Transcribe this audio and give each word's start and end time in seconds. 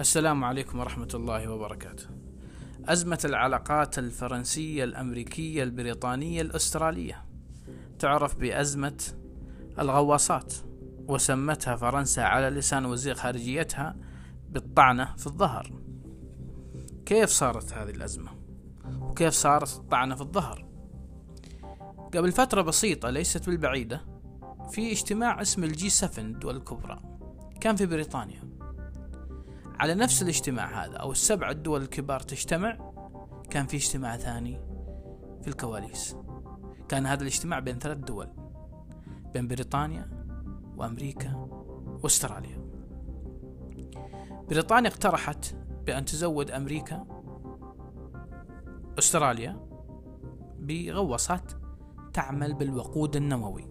السلام 0.00 0.44
عليكم 0.44 0.78
ورحمة 0.78 1.08
الله 1.14 1.48
وبركاته. 1.48 2.04
أزمة 2.84 3.18
العلاقات 3.24 3.98
الفرنسية 3.98 4.84
الأمريكية 4.84 5.62
البريطانية 5.62 6.42
الأسترالية 6.42 7.24
تعرف 7.98 8.36
بأزمة 8.36 9.02
الغواصات 9.78 10.54
وسمتها 11.08 11.76
فرنسا 11.76 12.20
على 12.20 12.50
لسان 12.50 12.84
وزير 12.84 13.14
خارجيتها 13.14 13.96
بالطعنة 14.50 15.16
في 15.16 15.26
الظهر. 15.26 15.72
كيف 17.06 17.30
صارت 17.30 17.72
هذه 17.72 17.90
الأزمة؟ 17.90 18.30
وكيف 19.00 19.34
صارت 19.34 19.76
الطعنة 19.76 20.14
في 20.14 20.20
الظهر؟ 20.20 20.66
قبل 22.14 22.32
فترة 22.32 22.62
بسيطة 22.62 23.10
ليست 23.10 23.46
بالبعيدة 23.46 24.00
في 24.70 24.92
اجتماع 24.92 25.42
اسمه 25.42 25.66
الجي 25.66 25.90
7 25.90 26.24
الدول 26.24 26.56
الكبرى 26.56 27.02
كان 27.60 27.76
في 27.76 27.86
بريطانيا 27.86 28.49
على 29.80 29.94
نفس 29.94 30.22
الاجتماع 30.22 30.84
هذا 30.84 30.96
أو 30.96 31.12
السبع 31.12 31.50
الدول 31.50 31.82
الكبار 31.82 32.20
تجتمع 32.20 32.92
كان 33.50 33.66
في 33.66 33.76
اجتماع 33.76 34.16
ثاني 34.16 34.60
في 35.42 35.48
الكواليس. 35.48 36.16
كان 36.88 37.06
هذا 37.06 37.22
الاجتماع 37.22 37.58
بين 37.58 37.78
ثلاث 37.78 37.98
دول 37.98 38.28
بين 39.32 39.48
بريطانيا 39.48 40.10
وأمريكا 40.76 41.48
وأستراليا. 42.02 42.70
بريطانيا 44.48 44.90
اقترحت 44.90 45.54
بأن 45.86 46.04
تزود 46.04 46.50
أمريكا 46.50 47.06
أستراليا 48.98 49.68
بغواصات 50.58 51.52
تعمل 52.12 52.54
بالوقود 52.54 53.16
النووي. 53.16 53.68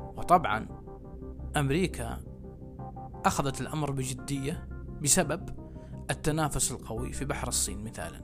وطبعا 0.00 0.68
أمريكا 1.56 2.18
أخذت 3.24 3.60
الأمر 3.60 3.90
بجدية 3.90 4.67
بسبب 5.02 5.48
التنافس 6.10 6.72
القوي 6.72 7.12
في 7.12 7.24
بحر 7.24 7.48
الصين 7.48 7.84
مثالا 7.84 8.20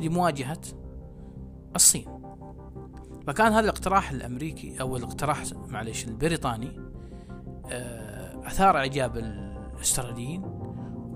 لمواجهة 0.00 0.60
الصين. 1.76 2.18
فكان 3.26 3.52
هذا 3.52 3.60
الاقتراح 3.60 4.10
الأمريكي 4.10 4.80
أو 4.80 4.96
الاقتراح 4.96 5.44
معلش 5.68 6.04
البريطاني 6.04 6.80
آه، 7.70 8.46
أثار 8.46 8.76
إعجاب 8.76 9.16
الأستراليين 9.16 10.42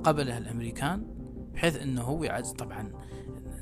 قبله 0.05 0.39
الأمريكان 0.39 1.07
بحيث 1.55 1.77
أنه 1.77 2.03
هو 2.03 2.25
يعز 2.25 2.51
طبعا 2.53 2.93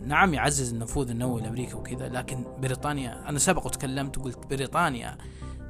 نعم 0.01 0.35
يعزز 0.35 0.73
النفوذ 0.73 1.11
النووي 1.11 1.41
الأمريكي 1.41 1.75
وكذا 1.75 2.09
لكن 2.09 2.45
بريطانيا 2.59 3.29
أنا 3.29 3.39
سبق 3.39 3.67
وتكلمت 3.67 4.19
وقلت 4.19 4.47
بريطانيا 4.47 5.19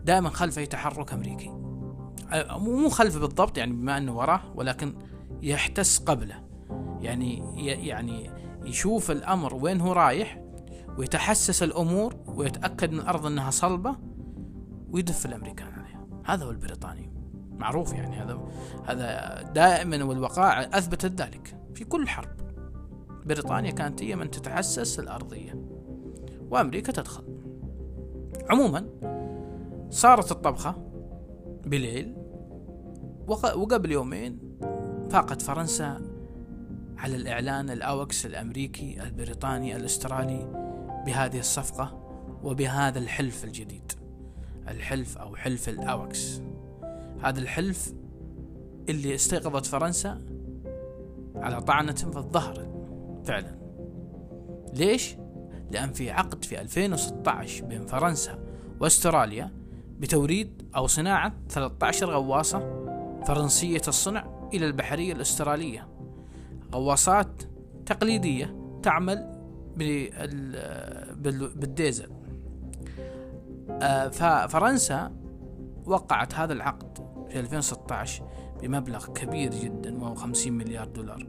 دائما 0.04 0.30
خلف 0.30 0.58
أي 0.58 0.66
تحرك 0.66 1.12
أمريكي. 1.12 1.48
مو 2.50 2.88
خلفه 2.88 3.20
بالضبط 3.20 3.58
يعني 3.58 3.72
بما 3.72 3.98
إنه 3.98 4.16
وراه 4.16 4.42
ولكن 4.54 4.94
يحتس 5.42 5.98
قبله. 5.98 6.44
يعني 7.00 7.42
يعني 7.86 8.30
يشوف 8.64 9.10
الأمر 9.10 9.54
وين 9.54 9.80
هو 9.80 9.92
رايح 9.92 10.42
ويتحسس 10.98 11.62
الأمور 11.62 12.16
ويتأكد 12.26 12.92
من 12.92 13.00
الأرض 13.00 13.26
إنها 13.26 13.50
صلبة 13.50 13.96
ويدف 14.90 15.26
الأمريكان 15.26 15.72
عليها. 15.72 16.06
هذا 16.24 16.44
هو 16.44 16.50
البريطاني. 16.50 17.12
معروف 17.52 17.92
يعني. 17.92 18.16
هذا 18.16 18.40
هذا 18.84 19.42
دائما 19.42 20.04
والوقائع 20.04 20.78
أثبتت 20.78 21.20
ذلك 21.20 21.56
في 21.74 21.84
كل 21.84 22.08
حرب. 22.08 22.40
بريطانيا 23.24 23.70
كانت 23.70 24.02
هي 24.02 24.16
من 24.16 24.30
تتحسس 24.30 24.98
الأرضية 24.98 25.64
وأمريكا 26.50 26.92
تدخل. 26.92 27.24
عموما 28.50 28.86
صارت 29.90 30.32
الطبخة 30.32 30.74
بليل 31.66 32.16
وقبل 33.28 33.92
يومين 33.92 34.49
فاقت 35.10 35.42
فرنسا 35.42 36.00
على 36.98 37.16
الإعلان 37.16 37.70
الأوكس 37.70 38.26
الأمريكي 38.26 39.02
البريطاني 39.02 39.76
الأسترالي 39.76 40.46
بهذه 41.06 41.38
الصفقة 41.38 42.00
وبهذا 42.42 42.98
الحلف 42.98 43.44
الجديد. 43.44 43.92
الحلف 44.68 45.18
أو 45.18 45.36
حلف 45.36 45.68
الأوكس. 45.68 46.40
هذا 47.22 47.40
الحلف 47.40 47.92
اللي 48.88 49.14
استيقظت 49.14 49.66
فرنسا 49.66 50.20
على 51.36 51.60
طعنة 51.60 51.92
في 51.92 52.16
الظهر 52.16 52.68
فعلا. 53.24 53.58
ليش؟ 54.72 55.16
لأن 55.70 55.92
في 55.92 56.10
عقد 56.10 56.44
في 56.44 56.60
2016 56.60 57.64
بين 57.64 57.86
فرنسا 57.86 58.38
وأستراليا 58.80 59.50
بتوريد 59.98 60.62
أو 60.76 60.86
صناعة 60.86 61.32
13 61.48 62.10
غواصة 62.10 62.58
فرنسية 63.26 63.82
الصنع 63.88 64.39
إلى 64.54 64.66
البحرية 64.66 65.12
الأسترالية. 65.12 65.88
غواصات 66.74 67.42
تقليدية 67.86 68.56
تعمل 68.82 69.40
بالديزل. 71.54 72.08
آه، 73.70 74.08
ففرنسا 74.08 75.12
وقعت 75.86 76.34
هذا 76.34 76.52
العقد 76.52 76.98
في 77.28 77.40
2016 77.40 78.28
بمبلغ 78.62 79.06
كبير 79.06 79.54
جدا 79.54 80.02
وهو 80.02 80.14
50 80.14 80.52
مليار 80.52 80.86
دولار. 80.88 81.26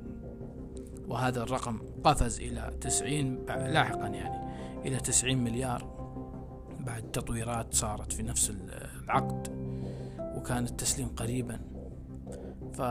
وهذا 1.08 1.44
الرقم 1.44 1.80
قفز 2.04 2.40
إلى 2.40 2.74
90 2.82 3.46
لاحقا 3.46 4.08
يعني 4.08 4.52
إلى 4.86 4.98
90 4.98 5.38
مليار 5.38 6.02
بعد 6.80 7.12
تطويرات 7.12 7.74
صارت 7.74 8.14
في 8.14 8.24
نفس 8.24 8.52
العقد. 9.04 9.48
وكان 10.36 10.64
التسليم 10.64 11.08
قريبا 11.08 11.60
ف 12.82 12.84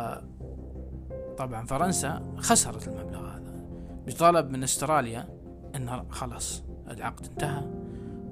طبعا 1.39 1.67
فرنسا 1.67 2.35
خسرت 2.39 2.89
المبلغ 2.89 3.29
هذا. 3.29 3.67
بطلب 4.07 4.51
من 4.51 4.63
استراليا 4.63 5.29
انه 5.77 6.09
خلاص 6.09 6.63
العقد 6.91 7.27
انتهى 7.27 7.63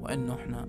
وإنه 0.00 0.34
إحنا 0.34 0.68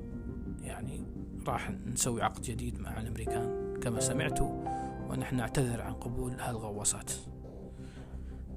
يعني 0.61 1.05
راح 1.47 1.71
نسوي 1.85 2.21
عقد 2.21 2.41
جديد 2.41 2.79
مع 2.79 3.01
الأمريكان 3.01 3.77
كما 3.81 3.99
سمعتوا 3.99 4.65
ونحن 5.09 5.35
نعتذر 5.35 5.81
عن 5.81 5.93
قبول 5.93 6.33
هالغواصات. 6.39 7.11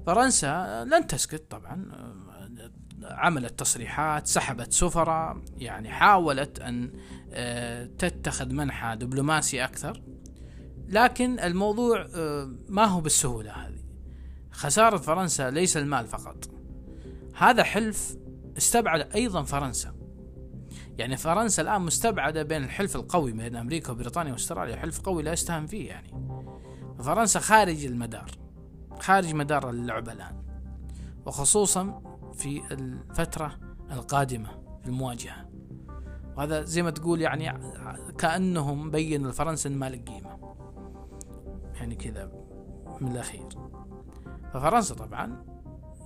فرنسا 0.05 0.83
لن 0.83 1.07
تسكت 1.07 1.51
طبعا. 1.51 1.85
عملت 3.03 3.59
تصريحات 3.59 4.27
سحبت 4.27 4.73
سفراء 4.73 5.37
يعني 5.57 5.89
حاولت 5.89 6.59
أن 6.59 6.93
آه، 7.33 7.85
تتخذ 7.85 8.53
منحى 8.53 8.95
دبلوماسي 8.95 9.63
أكثر. 9.63 10.12
لكن 10.93 11.39
الموضوع 11.39 12.07
آه، 12.15 12.49
ما 12.69 12.85
هو 12.85 13.01
بالسهولة 13.01 13.51
هذه. 13.51 13.83
خسارة 14.51 14.97
فرنسا 14.97 15.49
ليس 15.49 15.77
المال 15.77 16.07
فقط. 16.07 16.49
هذا 17.35 17.63
حلف 17.63 18.17
استبعد 18.57 19.01
أيضا 19.15 19.43
فرنسا. 19.43 19.95
يعني 20.97 21.17
فرنسا 21.17 21.61
الآن 21.61 21.81
مستبعدة 21.81 22.43
بين 22.43 22.63
الحلف 22.63 22.95
القوي 22.95 23.31
بين 23.31 23.55
أمريكا 23.55 23.91
وبريطانيا 23.91 24.31
وأستراليا. 24.31 24.75
حلف 24.75 25.01
قوي 25.01 25.23
لا 25.23 25.33
يستهان 25.33 25.67
فيه 25.67 25.89
يعني. 25.89 26.09
فرنسا 26.99 27.39
خارج 27.39 27.85
المدار 27.85 28.31
خارج 28.99 29.33
مدار 29.33 29.69
اللعبة 29.69 30.11
الآن. 30.11 30.43
وخصوصا 31.25 32.01
في 32.33 32.61
الفترة 32.71 33.59
القادمة 33.91 34.49
في 34.81 34.87
المواجهة. 34.87 35.49
وهذا 36.37 36.61
زي 36.61 36.81
ما 36.81 36.89
تقول 36.89 37.21
يعني 37.21 37.59
كأنهم 38.17 38.91
بين 38.91 39.25
الفرنسا 39.25 39.69
ما 39.69 39.89
له 39.89 39.97
قيمة. 39.97 40.42
يعني 41.83 41.95
كذا 41.95 42.31
من 43.01 43.11
الأخير. 43.11 43.47
ففرنسا 44.53 44.95
طبعا 44.95 45.45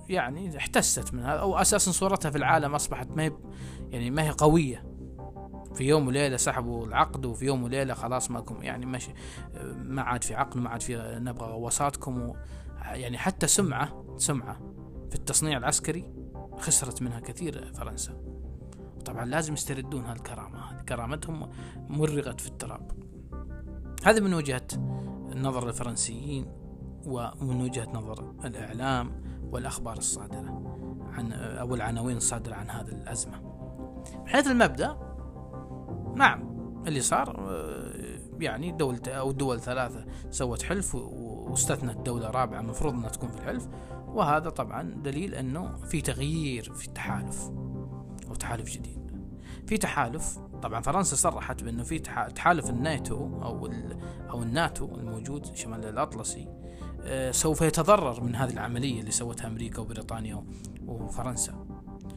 يعني 0.08 0.56
احتست 0.56 1.14
من 1.14 1.22
هذا 1.22 1.40
أو 1.40 1.56
أساسا 1.56 1.90
صورتها 1.90 2.30
في 2.30 2.38
العالم 2.38 2.74
أصبحت 2.74 3.10
ما 3.10 3.22
هي 3.22 3.32
يعني 3.90 4.10
ما 4.10 4.22
هي 4.22 4.30
قوية. 4.30 4.84
في 5.74 5.84
يوم 5.84 6.06
وليلة 6.06 6.36
سحبوا 6.36 6.86
العقد 6.86 7.26
وفي 7.26 7.46
يوم 7.46 7.62
وليلة 7.62 7.94
خلاص 7.94 8.30
ماكم 8.30 8.62
يعني 8.62 8.86
ماشي 8.86 9.14
ما 9.76 10.02
عاد 10.02 10.24
في 10.24 10.34
عقد 10.34 10.56
ما 10.56 10.70
عاد 10.70 10.82
في 10.82 11.18
نبغى 11.22 11.46
غواصاتكم 11.46 12.32
يعني 12.82 13.18
حتى 13.18 13.46
سمعة 13.46 14.04
سمعة 14.16 14.60
في 15.10 15.14
التصنيع 15.14 15.58
العسكري 15.58 16.12
خسرت 16.58 17.02
منها 17.02 17.20
كثير 17.20 17.72
فرنسا. 17.74 18.12
طبعا 19.04 19.24
لازم 19.24 19.54
يستردون 19.54 20.04
هالكرامة 20.04 20.82
كرامتهم 20.82 21.50
مرغت 21.76 22.40
في 22.40 22.48
التراب. 22.48 22.90
هذه 24.04 24.20
من 24.20 24.34
وجهة 24.34 24.66
نظر 25.34 25.68
الفرنسيين 25.68 26.46
ومن 27.06 27.60
وجهة 27.60 27.88
نظر 27.94 28.34
الإعلام 28.44 29.22
والأخبار 29.52 29.96
الصادرة 29.96 30.78
عن 31.12 31.32
أو 31.32 31.74
العناوين 31.74 32.16
الصادرة 32.16 32.54
عن 32.54 32.70
هذه 32.70 32.88
الأزمة. 32.88 33.40
من 34.20 34.28
حيث 34.28 34.46
المبدأ 34.46 34.96
نعم 36.16 36.48
اللي 36.86 37.00
صار 37.00 37.48
يعني 38.40 38.72
دولة 38.72 39.00
أو 39.08 39.32
دول 39.32 39.60
ثلاثة 39.60 40.06
سوت 40.30 40.62
حلف 40.62 40.94
واستثنت 40.94 42.06
دولة 42.06 42.30
رابعة 42.30 42.60
المفروض 42.60 42.94
أنها 42.94 43.08
تكون 43.08 43.28
في 43.28 43.36
الحلف. 43.36 43.68
وهذا 44.06 44.50
طبعا 44.50 44.82
دليل 44.82 45.34
أنه 45.34 45.76
في 45.76 46.00
تغيير 46.00 46.72
في 46.72 46.88
التحالف 46.88 47.50
أو 48.28 48.34
تحالف 48.34 48.70
جديد. 48.70 48.98
في 49.66 49.78
تحالف 49.78 50.38
طبعا 50.62 50.80
فرنسا 50.80 51.16
صرحت 51.16 51.62
بأنه 51.62 51.82
في 51.82 51.98
تحالف 52.34 52.70
الناتو 52.70 53.16
أو 53.16 53.70
أو 54.30 54.42
الناتو 54.42 54.94
الموجود 54.94 55.54
شمال 55.54 55.84
الأطلسي 55.84 56.48
آه، 57.02 57.30
سوف 57.30 57.60
يتضرر 57.60 58.20
من 58.20 58.36
هذه 58.36 58.52
العملية 58.52 59.00
اللي 59.00 59.10
سوتها 59.10 59.46
أمريكا 59.46 59.82
وبريطانيا 59.82 60.44
وفرنسا. 60.86 61.66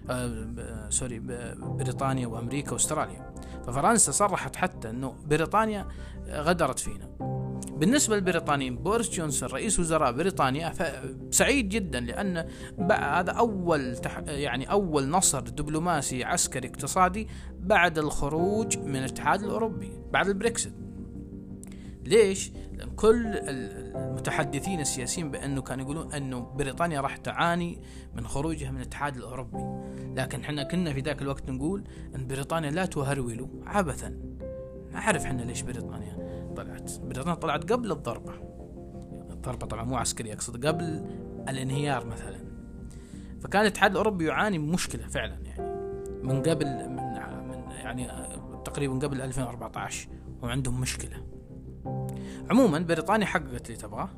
آه، 0.10 0.90
sorry 0.90 1.20
بريطانيا 1.60 2.28
وأمريكا 2.28 2.72
وأستراليا. 2.72 3.34
ففرنسا 3.68 4.12
صرحت 4.12 4.56
حتى 4.56 4.90
أنه 4.90 5.16
بريطانيا 5.26 5.88
غدرت 6.28 6.80
فينا. 6.80 7.41
بالنسبة 7.82 8.16
للبريطانيين 8.16 8.76
بوريس 8.76 9.10
جونسون 9.10 9.50
رئيس 9.50 9.80
وزراء 9.80 10.12
بريطانيا 10.12 10.74
سعيد 11.32 11.70
جدا 11.70 12.00
لأن 12.00 12.48
هذا 12.92 13.32
أول 13.32 13.98
تح 13.98 14.18
يعني 14.28 14.72
أول 14.72 15.10
نصر 15.10 15.40
دبلوماسي 15.40 16.24
عسكري 16.24 16.68
اقتصادي 16.68 17.28
بعد 17.60 17.98
الخروج 17.98 18.78
من 18.78 18.96
الاتحاد 18.96 19.44
الأوروبي 19.44 19.92
بعد 20.12 20.28
البريكسيت. 20.28 20.74
ليش؟ 22.06 22.52
لأن 22.74 22.90
كل 22.90 23.26
المتحدثين 23.26 24.80
السياسيين 24.80 25.32
بأنه 25.32 25.62
كانوا 25.62 25.84
يقولون 25.84 26.14
أنه 26.14 26.40
بريطانيا 26.40 27.02
راح 27.02 27.18
تعاني 27.18 27.82
من 28.16 28.28
خروجها 28.28 28.72
من 28.72 28.78
الاتحاد 28.78 29.16
الأوروبي. 29.18 29.64
لكن 30.16 30.42
إحنا 30.42 30.64
كنا 30.64 30.94
في 30.94 31.00
ذاك 31.00 31.22
الوقت 31.22 31.50
نقول 31.50 31.84
أن 32.16 32.28
بريطانيا 32.28 32.72
لا 32.72 32.86
تهرول 32.86 33.50
عبثا. 33.66 34.16
نعرف 34.92 35.26
إحنا 35.26 35.42
ليش 35.42 35.62
بريطانيا. 35.62 36.31
طلعت. 36.54 37.00
بريطانيا 37.00 37.34
طلعت 37.34 37.72
قبل 37.72 37.92
الضربة. 37.92 38.34
الضربة 39.32 39.68
طبعا 39.68 39.84
مو 39.84 39.96
عسكرية 39.96 40.34
أقصد 40.34 40.66
قبل 40.66 41.06
الانهيار 41.50 42.06
مثلا. 42.06 42.52
فكان 43.42 43.62
الاتحاد 43.62 43.92
الأوروبي 43.92 44.26
يعاني 44.26 44.58
من 44.58 44.72
مشكلة 44.72 45.08
فعلا 45.08 45.38
يعني. 45.46 45.72
من 46.24 46.44
قبل 46.44 46.66
من, 46.66 46.96
من 47.48 47.72
يعني 47.72 48.08
تقريبا 48.66 48.94
قبل 48.94 49.22
2014 49.22 50.10
وعندهم 50.42 50.82
مشكلة. 50.82 51.26
عموما 52.50 52.80
بريطانيا 52.80 53.26
حققت 53.26 53.70
اللي 53.70 53.82
تبغاه. 53.82 54.10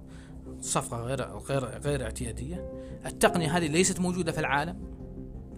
صفقة 0.60 0.98
غير 1.02 1.22
غير 1.22 1.66
غير 1.66 2.04
اعتيادية. 2.04 2.72
التقنية 3.06 3.58
هذه 3.58 3.68
ليست 3.68 4.00
موجودة 4.00 4.32
في 4.32 4.40
العالم. 4.40 5.03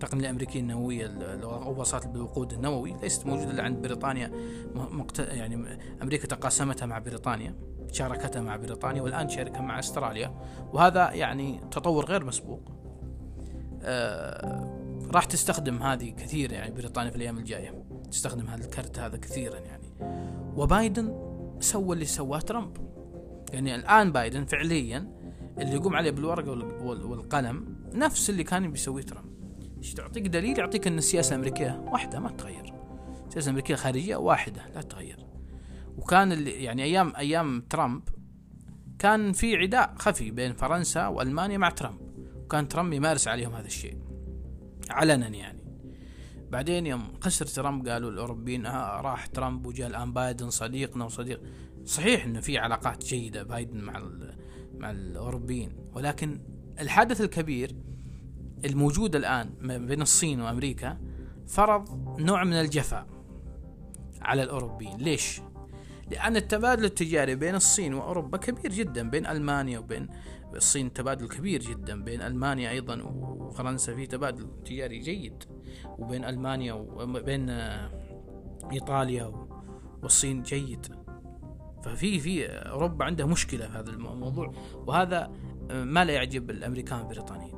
التقنية 0.06 0.24
الأمريكية 0.24 0.60
النووية 0.60 1.06
الغواصات 1.06 2.08
بالوقود 2.08 2.54
النووي 2.54 2.96
ليست 3.02 3.26
موجودة 3.26 3.52
إلا 3.52 3.64
عند 3.64 3.82
بريطانيا. 3.82 4.32
مقت... 4.76 5.20
يعني 5.20 5.80
أمريكا 6.02 6.28
تقاسمتها 6.28 6.86
مع 6.86 7.00
بريطانيا 7.00 7.56
شاركتها 7.92 8.42
مع 8.42 8.56
بريطانيا 8.56 9.02
والآن 9.02 9.28
تشاركها 9.28 9.62
مع 9.62 9.80
أستراليا. 9.80 10.36
وهذا 10.74 11.12
يعني 11.12 11.62
تطور 11.72 12.06
غير 12.06 12.26
مسبوق. 12.26 12.72
آه 13.84 15.08
راح 15.12 15.26
تستخدم 15.26 15.84
هذه 15.84 16.10
كثير 16.10 16.52
يعني 16.52 16.76
بريطانيا 16.76 17.10
في 17.10 17.16
الأيام 17.16 17.38
الجاية. 17.38 17.86
تستخدم 18.12 18.48
هذا 18.48 18.66
الكرت 18.66 19.00
هذا 19.00 19.18
كثيرا 19.18 19.60
يعني. 19.60 19.84
وبايدن 20.56 21.14
سوى 21.60 21.94
اللي 21.94 22.06
سواه 22.06 22.40
ترامب. 22.40 22.78
يعني 23.54 23.76
الآن 23.76 24.12
بايدن 24.12 24.46
فعليا 24.46 25.16
اللي 25.60 25.76
يقوم 25.76 25.96
عليه 25.96 26.12
بالورقة 26.12 26.52
والقلم 26.84 27.76
نفس 27.94 28.30
اللي 28.30 28.44
كان 28.44 28.72
بيسويه 28.72 29.04
ترامب. 29.04 29.35
إيش 29.78 29.94
تعطيك 29.94 30.28
دليل؟ 30.28 30.60
يعطيك 30.60 30.88
إن 30.88 30.98
السياسة 30.98 31.36
الأمريكية 31.36 31.84
واحدة 31.88 32.20
ما 32.20 32.30
تتغير. 32.30 32.74
السياسة 33.28 33.46
الأمريكية 33.46 33.74
الخارجية 33.74 34.16
واحدة 34.16 34.62
لا 34.76 34.82
تتغير. 34.82 35.26
وكان 35.98 36.32
اللي 36.32 36.52
يعني 36.52 36.84
أيام 36.84 37.14
أيام 37.16 37.62
ترامب 37.70 38.10
كان 39.00 39.34
في 39.34 39.56
عداء 39.56 39.96
خفي 40.00 40.32
بين 40.32 40.54
فرنسا 40.54 41.08
وألمانيا 41.08 41.58
مع 41.58 41.70
ترامب. 41.70 42.02
وكان 42.36 42.68
ترامب 42.68 42.94
يمارس 42.94 43.28
عليهم 43.28 43.54
هذا 43.56 43.68
الشيء. 43.68 43.98
علنا 44.90 45.28
يعني. 45.28 45.66
بعدين 46.50 46.86
يوم 46.88 47.14
خسر 47.22 47.46
ترامب 47.46 47.88
قالوا 47.88 48.12
الأوروبيين 48.12 48.66
آه 48.66 49.02
راح 49.02 49.26
ترامب 49.26 49.66
وجاء 49.66 49.88
الآن 49.88 50.14
بايدن 50.14 50.50
صديقنا 50.50 51.06
وصديق. 51.06 51.42
صحيح 51.86 52.26
إنه 52.26 52.40
في 52.40 52.58
علاقات 52.58 53.06
جيدة 53.06 53.44
بايدن 53.44 53.82
مع 53.82 54.10
مع 54.74 54.92
الأوروبيين. 54.92 55.72
ولكن 55.94 56.42
الحدث 56.80 57.22
الكبير 57.22 57.76
الموجود 58.66 59.16
الآن 59.16 59.50
بين 59.62 60.02
الصين 60.02 60.42
وأمريكا 60.42 60.98
فرض 61.48 62.20
نوع 62.20 62.44
من 62.44 62.54
الجفاء 62.54 63.08
على 64.22 64.44
الأوروبيين. 64.44 64.98
ليش؟ 64.98 65.42
لأن 66.12 66.36
التبادل 66.36 66.86
التجاري 66.86 67.36
بين 67.36 67.56
الصين 67.56 67.94
وأوروبا 67.94 68.38
كبير 68.38 68.72
جدا 68.72 69.10
بين 69.10 69.26
ألمانيا 69.26 69.80
وبين 69.80 70.08
الصين 70.56 70.94
تبادل 70.94 71.28
كبير 71.28 71.62
جدا 71.62 72.04
بين 72.04 72.22
ألمانيا 72.22 72.70
أيضا 72.70 73.02
وفرنسا 73.02 73.96
في 73.96 74.06
تبادل 74.06 74.48
تجاري 74.66 75.00
جيد 75.00 75.44
وبين 75.98 76.26
ألمانيا 76.26 76.74
وبين 76.74 77.50
إيطاليا 78.72 79.48
والصين 80.04 80.44
جيد. 80.44 80.88
ففي 81.84 82.20
في 82.20 82.46
أوروبا 82.48 83.06
عندها 83.06 83.26
مشكلة 83.26 83.68
في 83.68 83.78
هذا 83.78 83.90
الموضوع 83.90 84.54
وهذا 84.88 85.32
ما 85.70 86.06
لا 86.06 86.14
يعجب 86.14 86.50
الأمريكان 86.50 87.00
البريطانيين 87.00 87.56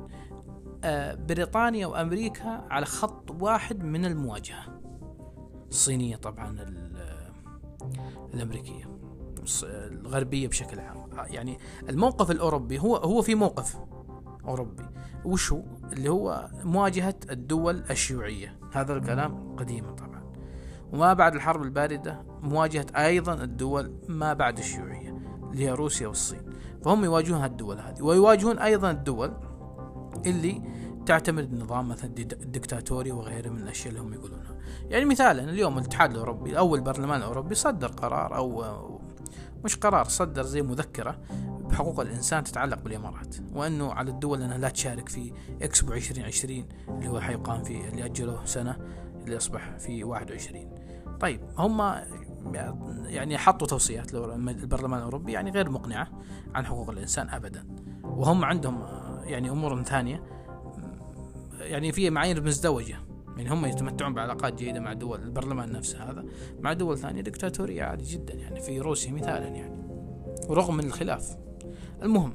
بريطانيا 1.28 1.86
وأمريكا 1.86 2.66
على 2.70 2.86
خط 2.86 3.30
واحد 3.42 3.84
من 3.84 4.04
المواجهة. 4.04 4.80
الصينية 5.68 6.16
طبعا 6.16 6.56
الأمريكية. 8.34 8.98
الغربية 9.64 10.48
بشكل 10.48 10.80
عام. 10.80 11.08
يعني 11.16 11.58
الموقف 11.88 12.30
الأوروبي 12.30 12.78
هو 12.78 12.96
هو 12.96 13.22
في 13.22 13.34
موقف 13.34 13.78
أوروبي. 14.44 14.84
وش 15.24 15.52
هو 15.52 15.62
اللي 15.92 16.08
هو 16.08 16.48
مواجهة 16.64 17.14
الدول 17.30 17.84
الشيوعية. 17.90 18.58
هذا 18.72 18.96
الكلام 18.96 19.56
قديما 19.56 19.92
طبعا. 19.92 20.32
وما 20.92 21.12
بعد 21.12 21.34
الحرب 21.34 21.62
الباردة 21.62 22.22
مواجهة 22.42 22.86
أيضا 22.96 23.34
الدول 23.34 23.92
ما 24.08 24.32
بعد 24.32 24.58
الشيوعية 24.58 25.18
اللي 25.52 25.64
هي 25.64 25.72
روسيا 25.72 26.08
والصين. 26.08 26.42
فهم 26.84 27.04
يواجهون 27.04 27.44
الدول 27.44 27.80
هذه. 27.80 28.02
ويواجهون 28.02 28.58
أيضا 28.58 28.90
الدول 28.90 29.32
اللي 30.26 30.62
تعتمد 31.06 31.54
نظام 31.54 31.88
مثلا 31.88 32.10
ديكتاتوري 32.26 33.12
وغيره 33.12 33.48
من 33.48 33.58
الأشياء 33.58 33.88
اللي 33.88 34.00
هم 34.00 34.12
يقولونها. 34.12 34.58
يعني 34.88 35.04
مثالا 35.04 35.50
اليوم 35.50 35.78
الاتحاد 35.78 36.10
الأوروبي 36.10 36.58
أو 36.58 36.74
البرلمان 36.74 37.18
الاوروبي 37.18 37.54
صدر 37.54 37.88
قرار 37.88 38.36
أو 38.36 38.64
مش 39.64 39.76
قرار 39.76 40.04
صدر 40.04 40.42
زي 40.42 40.62
مذكرة 40.62 41.18
بحقوق 41.60 42.00
الإنسان 42.00 42.44
تتعلق 42.44 42.82
بالإمارات 42.82 43.36
وأنه 43.52 43.92
على 43.92 44.10
الدول 44.10 44.42
إنها 44.42 44.58
لا 44.58 44.68
تشارك 44.68 45.08
في 45.08 45.32
اكسبو 45.62 45.92
2020 45.92 46.64
اللي 46.88 47.08
هو 47.08 47.20
حيقام 47.20 47.62
في 47.62 47.88
اللي 47.88 48.04
أجلوه 48.04 48.44
سنة 48.44 48.76
اللي 49.24 49.36
أصبح 49.36 49.76
في 49.78 50.04
21 50.04 50.78
طيب 51.20 51.40
هم 51.58 51.94
يعني 53.06 53.38
حطوا 53.38 53.66
توصيات 53.66 54.14
للبرلمان 54.14 54.98
الأوروبي 54.98 55.32
يعني 55.32 55.50
غير 55.50 55.70
مقنعة 55.70 56.08
عن 56.54 56.66
حقوق 56.66 56.90
الإنسان 56.90 57.28
ابدا. 57.28 57.66
وهم 58.04 58.44
عندهم 58.44 58.82
يعني 59.28 59.50
أمور 59.50 59.82
ثانية. 59.82 60.22
يعني 61.60 61.92
في 61.92 62.10
معايير 62.10 62.42
مزدوجة. 62.42 62.96
يعني 63.36 63.50
هم 63.50 63.66
يتمتعون 63.66 64.14
بعلاقات 64.14 64.54
جيدة 64.54 64.80
مع 64.80 64.92
دول 64.92 65.22
البرلمان 65.22 65.72
نفسه 65.72 66.10
هذا 66.10 66.24
مع 66.60 66.72
دول 66.72 66.98
ثانية 66.98 67.22
دكتاتوريه 67.22 67.82
عادي 67.82 68.04
جدا. 68.04 68.34
يعني 68.34 68.60
في 68.60 68.80
روسيا 68.80 69.12
مثالا 69.12 69.46
يعني. 69.46 69.78
ورغم 70.48 70.76
من 70.76 70.84
الخلاف. 70.84 71.36
المهم 72.02 72.34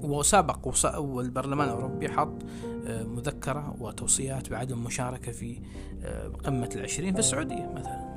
وسابق 0.00 0.74
والبرلمان 0.98 1.68
الأوروبي 1.68 2.08
حط 2.08 2.42
آه، 2.86 3.04
مذكرة 3.04 3.76
وتوصيات 3.80 4.50
بعدم 4.50 4.78
المشاركة 4.78 5.32
في 5.32 5.60
آه، 6.04 6.28
قمة 6.28 6.68
العشرين 6.74 7.12
في 7.12 7.18
السعودية 7.18 7.72
مثلا. 7.74 8.16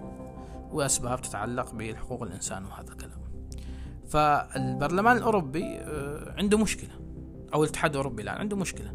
وأسباب 0.71 1.21
تتعلق 1.21 1.73
بحقوق 1.73 2.23
الإنسان 2.23 2.65
وهذا 2.65 2.91
الكلام. 2.91 3.19
فالبرلمان 4.07 5.17
الأوروبي 5.17 5.63
آه، 5.63 6.35
عنده 6.37 6.57
مشكلة. 6.57 7.08
أو 7.53 7.63
الاتحاد 7.63 7.91
الأوروبي 7.91 8.23
الان 8.23 8.37
عنده 8.37 8.57
مشكلة. 8.57 8.93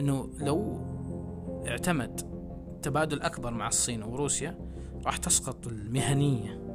إنه 0.00 0.30
لو 0.38 0.80
اعتمد 1.68 2.20
تبادل 2.82 3.22
أكبر 3.22 3.50
مع 3.50 3.68
الصين 3.68 4.02
وروسيا 4.02 4.58
راح 5.04 5.16
تسقط 5.16 5.66
المهنية 5.66 6.66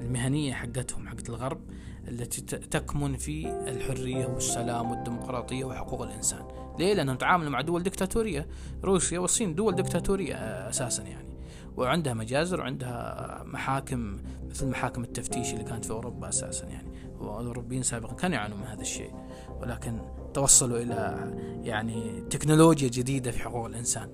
المهنية 0.00 0.52
حقتهم 0.52 1.08
حقت 1.08 1.28
الغرب 1.28 1.60
التي 2.08 2.40
تكمن 2.56 3.16
في 3.16 3.46
الحرية 3.68 4.26
والسلام 4.26 4.90
والديمقراطية 4.90 5.64
وحقوق 5.64 6.02
الإنسان. 6.02 6.44
ليه؟ 6.78 6.94
لأنهم 6.94 7.16
تعاملوا 7.16 7.50
مع 7.50 7.60
دول 7.60 7.82
دكتاتوريه 7.82 8.48
روسيا 8.84 9.18
والصين 9.18 9.54
دول 9.54 9.74
دكتاتوريه 9.74 10.34
أساسا 10.68 11.02
يعني. 11.02 11.32
وعندها 11.76 12.14
مجازر 12.14 12.60
وعندها 12.60 13.42
محاكم 13.46 14.18
مثل 14.50 14.66
محاكم 14.66 15.04
التفتيش 15.04 15.52
اللي 15.52 15.64
كانت 15.64 15.84
في 15.84 15.90
أوروبا 15.90 16.28
أساسا 16.28 16.66
يعني. 16.66 16.88
والاوروبيين 17.22 17.82
سابقا 17.82 18.14
كانوا 18.14 18.36
يعانون 18.36 18.60
من 18.60 18.66
هذا 18.66 18.80
الشيء 18.80 19.14
ولكن 19.60 20.00
توصلوا 20.34 20.78
إلى 20.78 21.30
يعني 21.62 22.20
تكنولوجيا 22.30 22.88
جديدة 22.88 23.30
في 23.30 23.38
حقوق 23.38 23.66
الإنسان. 23.66 24.08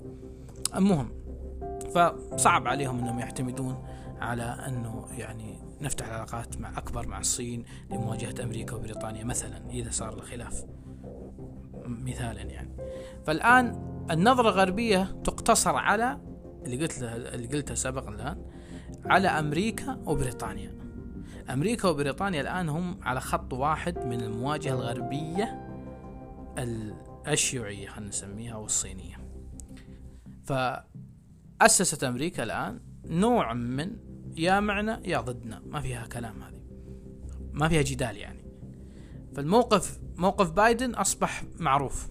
المهم 0.77 1.11
فصعب 1.95 2.69
عليهم 2.69 2.99
أنهم 2.99 3.19
يعتمدون 3.19 3.85
على 4.21 4.43
أنه 4.43 5.07
يعني 5.19 5.59
نفتح 5.81 6.07
العلاقات 6.07 6.61
مع 6.61 6.79
أكبر 6.79 7.07
مع 7.07 7.19
الصين 7.19 7.65
لمواجهة 7.91 8.43
أمريكا 8.43 8.77
وبريطانيا 8.77 9.25
مثلا 9.25 9.71
إذا 9.71 9.91
صار 9.91 10.15
الخلاف. 10.15 10.65
مثالا 11.87 12.43
يعني. 12.43 12.77
فالآن 13.27 13.88
النظرة 14.11 14.49
الغربية 14.49 15.21
تقتصر 15.25 15.77
على 15.77 16.21
اللي 16.65 16.77
قلت 16.77 17.03
اللي 17.03 17.47
قلتها 17.47 17.75
سابقا 17.75 18.09
الآن 18.09 18.45
على 19.05 19.29
أمريكا 19.29 20.03
وبريطانيا. 20.07 20.79
أمريكا 21.50 21.88
وبريطانيا 21.88 22.40
الآن 22.40 22.69
هم 22.69 22.99
على 23.02 23.21
خط 23.21 23.52
واحد 23.52 23.99
من 23.99 24.21
المواجهة 24.21 24.73
الغربية 24.73 25.69
الشيوعية 27.28 27.88
خلينا 27.88 28.09
نسميها 28.09 28.55
أو 28.55 28.64
الصينية. 28.64 29.17
فأسست 30.45 32.05
أمريكا 32.05 32.43
الآن 32.43 32.81
نوع 33.05 33.55
من 33.55 33.97
يا 34.37 34.61
معنا 34.61 35.02
يا 35.05 35.21
ضدنا. 35.21 35.62
ما 35.67 35.81
فيها 35.81 36.07
كلام 36.07 36.43
هذه. 36.43 36.62
ما 37.52 37.69
فيها 37.69 37.83
جدال 37.83 38.17
يعني. 38.17 38.45
فالموقف 39.35 40.00
موقف 40.17 40.50
بايدن 40.50 40.95
أصبح 40.95 41.45
معروف. 41.59 42.11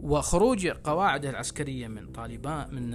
وخروج 0.00 0.66
قواعده 0.66 1.30
العسكرية 1.30 1.88
من 1.88 2.12
طالبان 2.12 2.74
من 2.74 2.94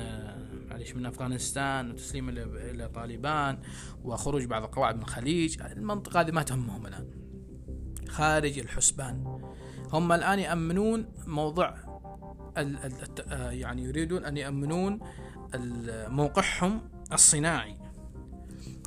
معلش 0.79 0.95
من 0.95 1.05
أفغانستان 1.05 1.91
وتسليم 1.91 2.29
إلى 2.29 2.89
طالبان 2.89 3.59
وخروج 4.03 4.45
بعض 4.45 4.63
القواعد 4.63 4.95
من 4.95 5.01
الخليج 5.01 5.61
المنطقة 5.61 6.21
هذه 6.21 6.31
ما 6.31 6.43
تهمهم 6.43 6.87
الآن. 6.87 7.07
خارج 8.07 8.59
الحسبان. 8.59 9.41
هم 9.93 10.11
الآن 10.11 10.39
يأمنون 10.39 11.05
موضوع 11.27 11.75
ال 12.57 12.77
يعني 13.51 13.83
يريدون 13.83 14.25
أن 14.25 14.37
يأمنون 14.37 14.99
موقعهم 16.07 16.81
الصناعي. 17.13 17.75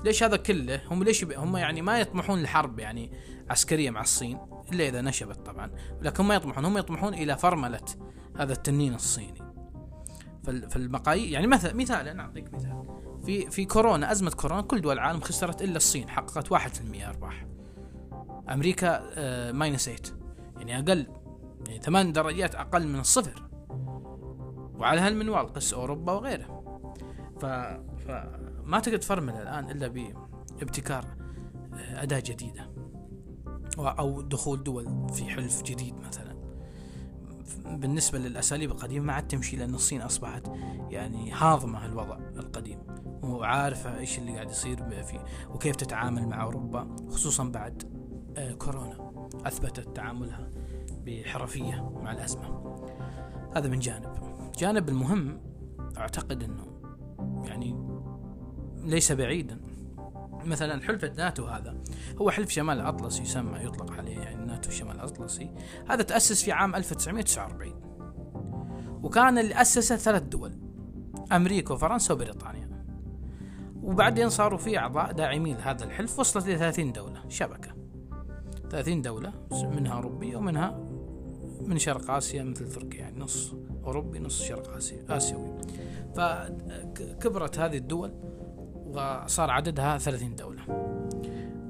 ليش 0.05 0.23
هذا 0.23 0.37
كله؟ 0.37 0.81
هم 0.91 1.05
ليش 1.05 1.25
هم 1.25 1.57
يعني 1.57 1.83
ما 1.83 2.01
يطمحون 2.01 2.43
لحرب 2.43 2.79
يعني 2.79 3.13
عسكرية 3.51 3.91
مع 3.91 4.01
الصين 4.01 4.39
إلا 4.73 4.89
إذا 4.89 5.01
نشبت 5.01 5.47
طبعا. 5.47 5.71
لكن 6.03 6.25
ما 6.25 6.35
يطمحون 6.35 6.65
هم 6.65 6.79
يطمحون 6.79 7.15
إلى 7.15 7.37
فرملة 7.37 7.85
هذا 8.39 8.53
التنين 8.53 8.95
الصيني. 8.95 9.52
فالمقاييس 10.45 11.33
يعني 11.33 11.47
مثلا 11.47 11.75
مثال 11.75 12.09
أنا 12.09 12.23
أعطيك 12.23 12.55
مثال. 12.55 12.85
في 13.25 13.51
في 13.51 13.65
كورونا 13.65 14.13
أزمة 14.13 14.31
كورونا 14.31 14.63
كل 14.63 14.81
دول 14.81 14.95
العالم 14.95 15.21
خسرت 15.21 15.63
إلا 15.63 15.77
الصين 15.77 16.09
حققت 16.09 16.55
1% 16.55 16.57
أرباح. 17.09 17.47
أمريكا 18.51 19.03
آه 19.15 19.53
ماينس 19.53 19.85
8 19.85 20.03
يعني 20.57 20.79
أقل 20.79 21.07
يعني 21.67 21.83
ثمان 21.83 22.13
درجات 22.13 22.55
أقل 22.55 22.89
من 22.89 23.01
الصفر. 23.01 23.49
وعلى 24.75 25.01
هالمنوال 25.01 25.53
قس 25.53 25.75
أوروبا 25.75 26.13
وغيره 26.13 26.63
ف 27.41 27.47
فما 28.07 28.81
تقدر 28.81 28.97
تفرمل 28.97 29.33
الآن 29.35 29.71
إلا 29.71 29.89
بابتكار 30.59 31.05
آه، 31.75 32.03
أداة 32.03 32.23
جديدة. 32.27 32.73
أو 33.79 34.21
دخول 34.21 34.63
دول 34.63 35.09
في 35.13 35.25
حلف 35.25 35.63
جديد 35.63 35.95
مثلا. 35.95 36.32
بالنسبة 37.67 38.19
للأساليب 38.19 38.71
القديمة 38.71 39.07
ما 39.07 39.13
عاد 39.13 39.29
تمشي 39.29 39.57
لأن 39.57 39.75
الصين 39.75 40.03
أصبحت 40.03 40.47
يعني 40.91 41.33
هاضمة 41.33 41.87
الوضع 41.87 42.19
القديم. 42.37 42.79
وعارفة 43.23 43.99
إيش 43.99 44.19
اللي 44.19 44.33
قاعد 44.33 44.51
يصير 44.51 45.03
فيه 45.03 45.25
وكيف 45.51 45.77
تتعامل 45.77 46.29
مع 46.29 46.43
أوروبا 46.43 46.97
خصوصا 47.11 47.45
بعد 47.45 47.83
آه، 48.37 48.53
كورونا 48.53 49.27
أثبتت 49.47 49.97
تعاملها 49.97 50.51
بحرفية 51.07 51.91
مع 52.03 52.13
الأزمة. 52.13 52.77
هذا 53.57 53.69
من 53.69 53.79
جانب. 53.79 54.13
جانب 54.59 54.89
المهم 54.89 55.41
أعتقد 55.99 56.43
أنه 56.43 56.67
يعني 57.45 57.77
ليس 58.85 59.13
بعيدا 59.13 59.72
مثلا 60.45 60.83
حلف 60.83 61.05
الناتو 61.05 61.45
هذا 61.45 61.77
هو 62.21 62.31
حلف 62.31 62.51
شمال 62.51 62.81
الأطلسي 62.81 63.23
يسمى 63.23 63.59
يطلق 63.65 63.93
عليه 63.93 64.19
يعني 64.19 64.45
ناتو 64.45 64.71
شمال 64.71 64.97
الأطلسي. 64.97 65.51
هذا 65.89 66.03
تأسس 66.03 66.43
في 66.43 66.53
عام 66.53 66.75
1949 66.75 67.93
وكان 69.03 69.39
اللي 69.39 69.61
أسسه 69.61 69.97
ثلاث 69.97 70.23
دول 70.23 70.59
أمريكا 71.33 71.75
وفرنسا 71.75 72.15
وبريطانيا. 72.15 72.85
وبعدين 73.83 74.29
صاروا 74.29 74.59
في 74.59 74.79
أعضاء 74.79 75.13
داعمين 75.13 75.57
لهذا 75.57 75.85
الحلف 75.85 76.19
وصلت 76.19 76.47
إلى 76.47 76.59
30 76.59 76.93
دولة 76.93 77.29
شبكة. 77.29 77.75
30 78.71 79.03
دولة 79.03 79.33
منها 79.53 79.95
أوروبية 79.95 80.37
ومنها 80.37 80.71
من 81.61 81.79
شرق 81.79 82.11
آسيا 82.11 82.43
مثل 82.43 82.69
تركيا 82.69 83.01
يعني 83.01 83.21
نص 83.21 83.55
أوروبي 83.85 84.19
نص 84.19 84.43
شرق 84.43 84.77
آسيا 84.77 85.05
آسيوي. 85.09 85.61
فكبرت 86.17 87.59
هذه 87.59 87.77
الدول. 87.77 88.32
وصار 88.93 89.51
عددها 89.51 89.99
30 89.99 90.37
دولة. 90.37 90.63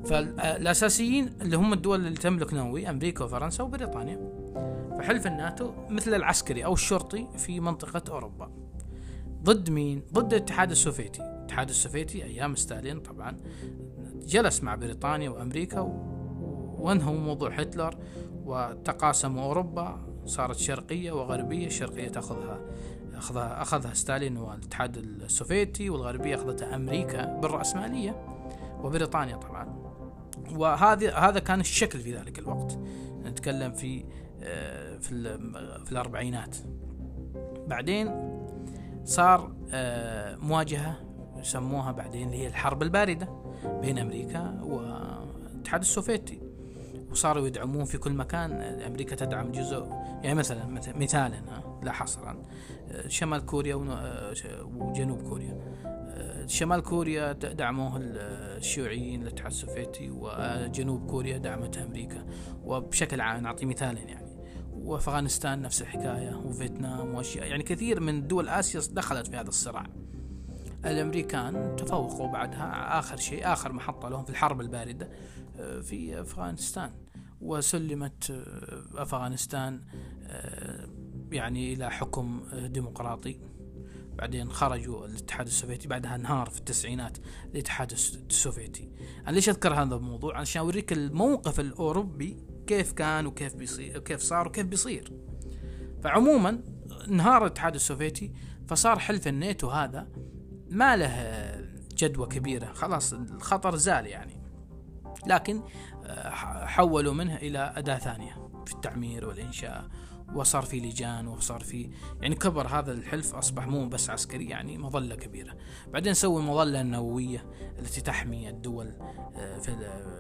فالأساسيين 0.05 1.31
اللي 1.43 1.57
هم 1.57 1.73
الدول 1.73 2.07
اللي 2.07 2.19
تملك 2.19 2.55
نووي 2.55 2.91
أمريكا 2.91 3.25
وفرنسا 3.25 3.65
وبريطانيا. 3.65 4.21
فحلف 4.99 5.27
الناتو 5.27 5.73
مثل 5.89 6.15
العسكري 6.15 6.65
أو 6.65 6.73
الشرطي 6.73 7.29
في 7.37 7.61
منطقة 7.61 8.13
أوروبا. 8.13 8.51
ضد 9.43 9.71
مين؟ 9.71 10.03
ضد 10.13 10.35
الاتحاد 10.35 10.71
السوفيتي. 10.71 11.23
الاتحاد 11.23 11.69
السوفيتي 11.69 12.25
أيام 12.25 12.57
ستالين 12.57 13.01
طبعا 13.01 13.37
جلس 14.27 14.63
مع 14.63 14.75
بريطانيا 14.75 15.31
وأمريكا 15.31 15.81
وانهوا 16.79 17.19
موضوع 17.19 17.51
هتلر 17.51 17.97
وتقاسموا 18.45 19.43
أوروبا. 19.43 20.13
صارت 20.27 20.57
شرقية 20.57 21.13
وغربية 21.13 21.67
الشرقية 21.67 22.09
تأخذها 22.09 22.61
أخذها 23.23 23.63
أخذها 23.63 23.95
ستالين 23.95 24.37
والاتحاد 24.37 24.97
السوفيتي 24.97 25.91
والغربية 25.91 26.35
أخذتها 26.35 26.75
أمريكا 26.75 27.41
بالرأسمالية 27.41 28.27
وبريطانيا 28.83 29.37
طبعا. 29.37 29.83
وهذا 30.53 31.15
هذا 31.15 31.39
كان 31.39 31.61
الشكل 31.61 31.99
في 31.99 32.17
ذلك 32.17 32.39
الوقت. 32.39 32.79
نتكلم 33.25 33.73
في 33.73 34.05
آه، 34.43 34.99
في 34.99 35.39
في 35.85 35.93
الأربعينات. 35.93 36.57
بعدين 37.67 38.11
صار 39.05 39.53
آه، 39.71 40.37
مواجهة 40.37 40.97
يسموها 41.37 41.93
بعدين 41.93 42.27
اللي 42.27 42.39
هي 42.39 42.47
الحرب 42.47 42.83
الباردة 42.83 43.29
بين 43.81 43.99
أمريكا 43.99 44.61
والاتحاد 44.63 45.81
السوفيتي. 45.81 46.41
وصاروا 47.11 47.47
يدعمون 47.47 47.85
في 47.85 47.99
كل 47.99 48.13
مكان. 48.13 48.53
أمريكا 48.87 49.17
تدعم 49.17 49.53
جزء 49.53 49.87
يعني 50.23 50.35
مثلا 50.35 50.67
مثالا 50.97 51.43
لا 51.83 51.93
حصرا 51.93 52.37
شمال 53.09 53.47
كوريا 53.47 53.75
وجنوب 54.65 55.23
كوريا. 55.23 55.63
شمال 56.47 56.83
كوريا 56.83 57.33
دعموه 57.33 57.93
الشيوعيين 57.97 59.23
الاتحاد 59.23 59.51
السوفيتي 59.51 60.11
وجنوب 60.11 61.11
كوريا 61.11 61.39
دعمتها 61.39 61.85
أمريكا. 61.85 62.27
وبشكل 62.65 63.21
عام 63.21 63.43
نعطي 63.43 63.67
مثالا 63.67 64.01
يعني. 64.01 64.33
وأفغانستان 64.73 65.63
نفس 65.63 65.83
الحكاية 65.83 66.37
وفيتنام 66.37 67.15
وأشياء. 67.15 67.47
يعني 67.47 67.63
كثير 67.63 68.01
من 68.01 68.27
دول 68.27 68.49
آسيا 68.49 68.81
دخلت 68.93 69.27
في 69.27 69.37
هذا 69.37 69.49
الصراع. 69.49 69.87
الأمريكان 70.85 71.77
تفوقوا 71.77 72.33
بعدها 72.33 72.99
آخر 72.99 73.17
شيء 73.17 73.53
آخر 73.53 73.73
محطة 73.73 74.09
لهم 74.09 74.25
في 74.25 74.31
الحرب 74.31 74.61
الباردة 74.61 75.11
في 75.83 76.21
أفغانستان. 76.21 76.91
وسلمت 77.41 78.45
أفغانستان 78.95 79.81
يعني 81.35 81.73
إلى 81.73 81.91
حكم 81.91 82.43
ديمقراطي. 82.53 83.41
بعدين 84.15 84.53
خرجوا 84.53 85.07
الاتحاد 85.07 85.47
السوفيتي 85.47 85.89
بعدها 85.89 86.15
انهار 86.15 86.51
في 86.51 86.59
التسعينات 86.59 87.19
الاتحاد 87.55 87.93
السوفيتي. 88.31 88.91
أنا 89.27 89.35
ليش 89.35 89.49
أذكر 89.49 89.75
هذا 89.75 89.95
الموضوع؟ 89.95 90.39
عشان 90.39 90.63
أوريك 90.63 90.93
الموقف 90.93 91.61
الأوروبي 91.61 92.37
كيف 92.67 92.93
كان 92.93 93.27
وكيف 93.27 93.55
بيصير 93.55 93.99
وكيف 93.99 94.21
صار 94.21 94.49
وكيف 94.49 94.67
بيصير. 94.67 95.13
فعموما 96.03 96.63
انهار 97.09 97.43
الاتحاد 97.43 97.75
السوفيتي 97.75 98.33
فصار 98.69 98.99
حلف 98.99 99.29
الناتو 99.29 99.71
هذا 99.71 100.09
ما 100.71 100.97
له 100.97 101.73
جدوى 101.95 102.27
كبيرة. 102.27 102.73
خلاص 102.73 103.13
الخطر 103.13 103.77
زال 103.77 104.07
يعني. 104.07 104.43
لكن 105.27 105.63
آه، 106.05 106.31
حولوا 106.67 107.15
منه 107.15 107.37
إلى 107.37 107.73
أداة 107.77 107.99
ثانية 107.99 108.51
في 108.67 108.73
التعمير 108.73 109.27
والإنشاء. 109.27 109.89
وصار 110.35 110.63
في 110.63 110.81
لجان 110.81 111.27
وصار 111.27 111.61
في 111.61 111.91
يعني 112.21 112.35
كبر 112.35 112.67
هذا 112.67 112.93
الحلف 112.93 113.35
أصبح 113.35 113.67
مو 113.67 113.89
بس 113.89 114.11
عسكري 114.11 114.49
يعني 114.49 114.79
مظلة 114.79 115.15
كبيرة. 115.15 115.57
بعدين 115.93 116.15
سووا 116.15 116.41
المظله 116.41 116.81
النوويه 116.81 117.47
التي 117.79 118.01
تحمي 118.01 118.49
الدول 118.49 118.95
آه، 119.37 119.59
في 119.59 119.77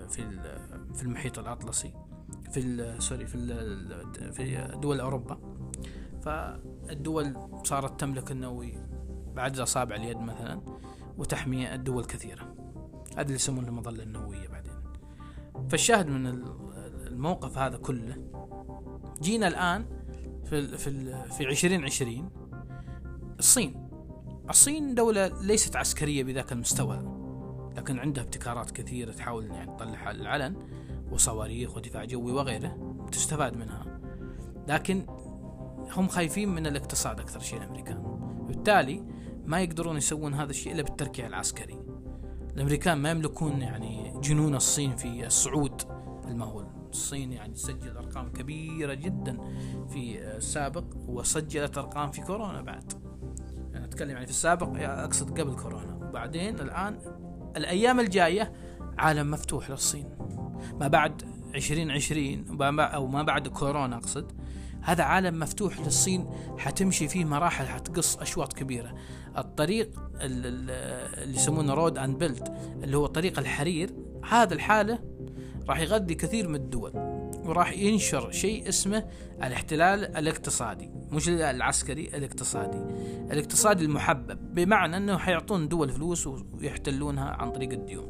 في 0.09 0.23
في 0.95 1.03
المحيط 1.03 1.39
الأطلسي 1.39 1.95
في 2.53 2.95
سوري 2.99 3.27
في 3.27 3.39
في 4.33 4.77
دول 4.81 5.01
أوروبا. 5.01 5.39
فالدول 6.23 7.37
صارت 7.65 8.01
تملك 8.01 8.31
النووي 8.31 8.79
بعد 9.35 9.59
اصابع 9.59 9.97
اليد 9.97 10.19
مثلا 10.19 10.61
وتحمي 11.19 11.75
الدول 11.75 12.05
كثيرة. 12.05 12.55
هذا 13.13 13.23
اللي 13.23 13.35
يسمونه 13.35 13.69
المظلة 13.69 14.03
النووية 14.03 14.49
بعدين. 14.49 14.73
فالشاهد 15.69 16.07
من 16.07 16.27
الموقف 17.07 17.59
هذا 17.59 17.77
كله 17.77 18.17
جينا 19.23 19.49
الآن 19.49 20.02
في 20.53 20.79
في 20.79 21.25
في 21.31 21.45
2020 21.45 22.31
الصين. 23.39 23.89
الصين 24.51 24.95
دولة 24.95 25.43
ليست 25.43 25.77
عسكرية 25.77 26.25
بذاك 26.25 26.53
المستوى 26.53 26.97
لكن 27.77 27.99
عندها 27.99 28.25
ابتكارات 28.25 28.71
كثيرة 28.71 29.13
تحاول 29.13 29.47
يعني 29.47 29.77
تطلع 29.77 30.11
العلن 30.11 30.57
وصواريخ 31.13 31.77
ودفاع 31.77 32.05
جوي 32.05 32.33
وغيره 32.33 32.97
تستفاد 33.13 33.57
منها. 33.57 34.01
لكن 34.69 35.07
هم 35.93 36.09
خايفين 36.09 36.49
من 36.49 36.67
الاقتصاد 36.67 37.21
أكثر 37.21 37.41
شيء 37.41 37.59
الأمريكان. 37.59 38.03
بالتالي 38.47 39.05
ما 39.45 39.61
يقدرون 39.61 39.97
يسوون 39.97 40.35
هذا 40.35 40.51
الشيء 40.51 40.73
إلا 40.73 40.83
بالتركيع 40.83 41.27
العسكري. 41.27 41.79
الأمريكان 42.55 42.99
ما 42.99 43.11
يملكون 43.11 43.63
يعني 43.63 44.21
جنون 44.21 44.55
الصين 44.55 44.97
في 44.97 45.27
الصعود 45.27 45.83
المهول. 46.29 46.82
الصين 46.93 47.33
يعني 47.33 47.53
تسجل 47.53 47.97
أرقام 47.97 48.33
كبيرة 48.33 48.95
جدا 48.95 49.39
في 49.89 50.19
السابق 50.37 50.85
وسجلت 50.97 51.79
أرقام 51.79 52.11
في 52.11 52.21
كورونا 52.21 52.63
بعد. 52.63 52.93
يعني 53.73 53.85
أتكلم 53.85 54.11
يعني 54.11 54.25
في 54.27 54.33
السابق 54.33 54.69
أقصد 54.79 55.41
قبل 55.41 55.57
كورونا. 55.57 56.09
وبعدين 56.09 56.61
الآن 56.61 56.99
الأيام 57.57 58.01
الجاية 58.01 58.53
عالم 58.99 59.31
مفتوح 59.31 59.71
للصين. 59.71 60.09
ما 60.81 60.89
بعد 60.89 61.23
2020 61.55 62.61
أو 62.81 63.07
ما 63.07 63.23
بعد 63.23 63.49
كورونا 63.49 63.97
أقصد 63.97 64.33
هذا 64.83 65.05
عالم 65.05 65.39
مفتوح 65.39 65.81
للصين. 65.81 66.31
حتمشي 66.59 67.09
فيه 67.09 67.25
مراحل 67.25 67.67
حتقص 67.67 68.17
أشواط 68.17 68.53
كبيرة. 68.53 68.95
الطريق 69.39 69.91
اللي 70.21 71.35
يسمونه 71.35 71.75
Road 71.75 71.99
and 71.99 72.19
Belt 72.19 72.53
اللي 72.83 72.97
هو 72.97 73.07
طريق 73.07 73.39
الحرير 73.39 73.95
هذا 74.29 74.55
الحالة 74.55 74.99
راح 75.69 75.81
يغذي 75.81 76.15
كثير 76.15 76.49
من 76.49 76.55
الدول 76.55 76.93
وراح 77.45 77.73
ينشر 77.73 78.31
شيء 78.31 78.69
اسمه 78.69 79.05
الاحتلال 79.43 80.17
الاقتصادي 80.17 80.91
مش 81.13 81.29
العسكري 81.29 82.09
الاقتصادي. 82.09 82.79
الاقتصادي 83.33 83.85
المحبب 83.85 84.55
بمعنى 84.55 84.97
إنه 84.97 85.19
حيعطون 85.19 85.69
دول 85.69 85.91
فلوس 85.91 86.27
ويحتلونها 86.27 87.25
عن 87.25 87.51
طريق 87.51 87.71
الديون. 87.73 88.09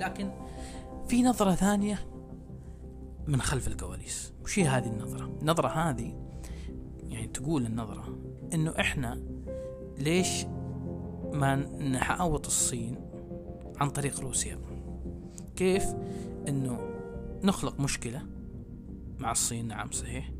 لكن 0.00 0.30
في 1.08 1.22
نظرة 1.22 1.54
ثانية 1.54 1.98
من 3.26 3.40
خلف 3.40 3.68
الكواليس. 3.68 4.32
وش 4.44 4.58
هي 4.58 4.64
هذه 4.64 4.86
النظرة؟ 4.86 5.38
النظرة 5.40 5.68
هذه 5.68 6.14
يعني 7.08 7.26
تقول 7.26 7.66
النظرة 7.66 8.18
إنه 8.54 8.74
إحنا 8.80 9.22
ليش 9.98 10.44
ما 11.32 11.56
نحأوط 11.92 12.46
الصين 12.46 12.96
عن 13.76 13.90
طريق 13.90 14.20
روسيا؟ 14.20 14.58
كيف 15.56 15.84
إنه 16.48 16.78
نخلق 17.42 17.80
مشكلة 17.80 18.22
مع 19.18 19.30
الصين 19.30 19.68
نعم 19.68 19.90
صحيح. 19.90 20.32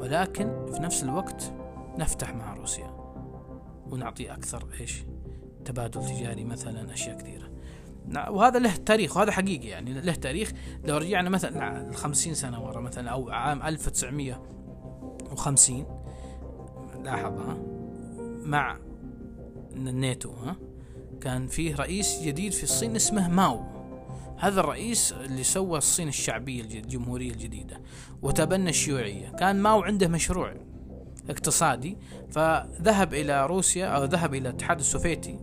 ولكن 0.00 0.66
في 0.72 0.82
نفس 0.82 1.04
الوقت 1.04 1.52
نفتح 1.98 2.34
مع 2.34 2.54
روسيا 2.54 2.96
ونعطي 3.90 4.32
أكثر 4.32 4.68
إيش؟ 4.80 5.04
تبادل 5.64 6.06
تجاري 6.06 6.44
مثلا 6.44 6.92
أشياء 6.92 7.18
كثيرة. 7.18 7.50
وهذا 8.28 8.58
له 8.58 8.76
تاريخ 8.76 9.16
وهذا 9.16 9.30
حقيقي 9.30 9.68
يعني 9.68 9.92
له 9.92 10.14
تاريخ. 10.14 10.52
لو 10.84 10.96
رجعنا 10.96 11.30
مثلا 11.30 11.92
50 11.92 12.34
سنة 12.34 12.64
ورا 12.64 12.80
مثلا 12.80 13.10
أو 13.10 13.30
عام 13.30 13.62
1950 13.62 15.86
لاحظ 17.04 17.38
ها 17.38 17.58
مع 18.42 18.78
الناتو 19.72 20.32
ها 20.32 20.56
كان 21.20 21.46
فيه 21.46 21.76
رئيس 21.76 22.22
جديد 22.22 22.52
في 22.52 22.62
الصين 22.62 22.96
اسمه 22.96 23.28
ماو. 23.28 23.75
هذا 24.38 24.60
الرئيس 24.60 25.12
اللي 25.12 25.44
سوى 25.44 25.78
الصين 25.78 26.08
الشعبية 26.08 26.62
الجمهورية 26.62 27.30
الجديدة 27.30 27.80
وتبنى 28.22 28.70
الشيوعية. 28.70 29.28
كان 29.28 29.62
ماو 29.62 29.82
عنده 29.82 30.08
مشروع 30.08 30.54
اقتصادي 31.30 31.98
فذهب 32.30 33.14
إلى 33.14 33.46
روسيا 33.46 33.86
أو 33.86 34.04
ذهب 34.04 34.34
إلى 34.34 34.48
الاتحاد 34.48 34.78
السوفيتي 34.78 35.38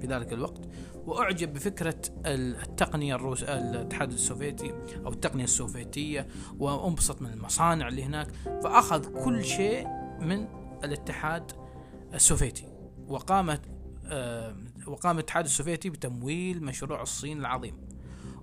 في 0.00 0.06
ذلك 0.06 0.32
الوقت 0.32 0.60
وأعجب 1.06 1.52
بفكرة 1.52 2.00
التقنية 2.26 3.14
الروس 3.14 3.42
الاتحاد 3.42 4.12
السوفيتي 4.12 4.74
أو 5.06 5.12
التقنية 5.12 5.44
السوفيتية 5.44 6.28
وأنبسط 6.58 7.22
من 7.22 7.32
المصانع 7.32 7.88
اللي 7.88 8.04
هناك 8.04 8.28
فأخذ 8.62 9.24
كل 9.24 9.44
شيء 9.44 9.86
من 10.20 10.46
الاتحاد 10.84 11.52
السوفيتي. 12.14 12.66
وقامت 13.08 13.60
آه، 14.10 14.56
وقام 14.86 15.16
الاتحاد 15.16 15.44
السوفيتي 15.44 15.90
بتمويل 15.90 16.64
مشروع 16.64 17.02
الصين 17.02 17.40
العظيم. 17.40 17.87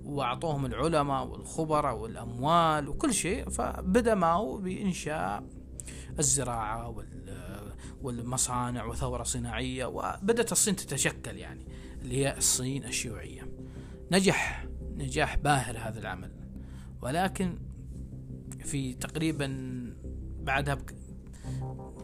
وأعطوهم 0.05 0.65
العلماء 0.65 1.27
والخبراء 1.27 1.97
والأموال 1.97 2.89
وكل 2.89 3.13
شيء 3.13 3.49
فبدأ 3.49 4.15
ماو 4.15 4.57
بإنشاء 4.57 5.43
الزراعة 6.19 7.05
والمصانع 8.01 8.85
وثورة 8.85 9.23
صناعية 9.23 9.85
وبدأت 9.85 10.51
الصين 10.51 10.75
تتشكل 10.75 11.37
يعني 11.37 11.65
اللي 12.01 12.17
هي 12.17 12.37
الصين 12.37 12.83
الشيوعية. 12.83 13.51
نجح 14.11 14.67
نجاح 14.95 15.35
باهر 15.35 15.77
هذا 15.77 15.99
العمل. 15.99 16.31
ولكن 17.01 17.59
في 18.63 18.93
تقريبا 18.93 19.47
بعدها 20.39 20.77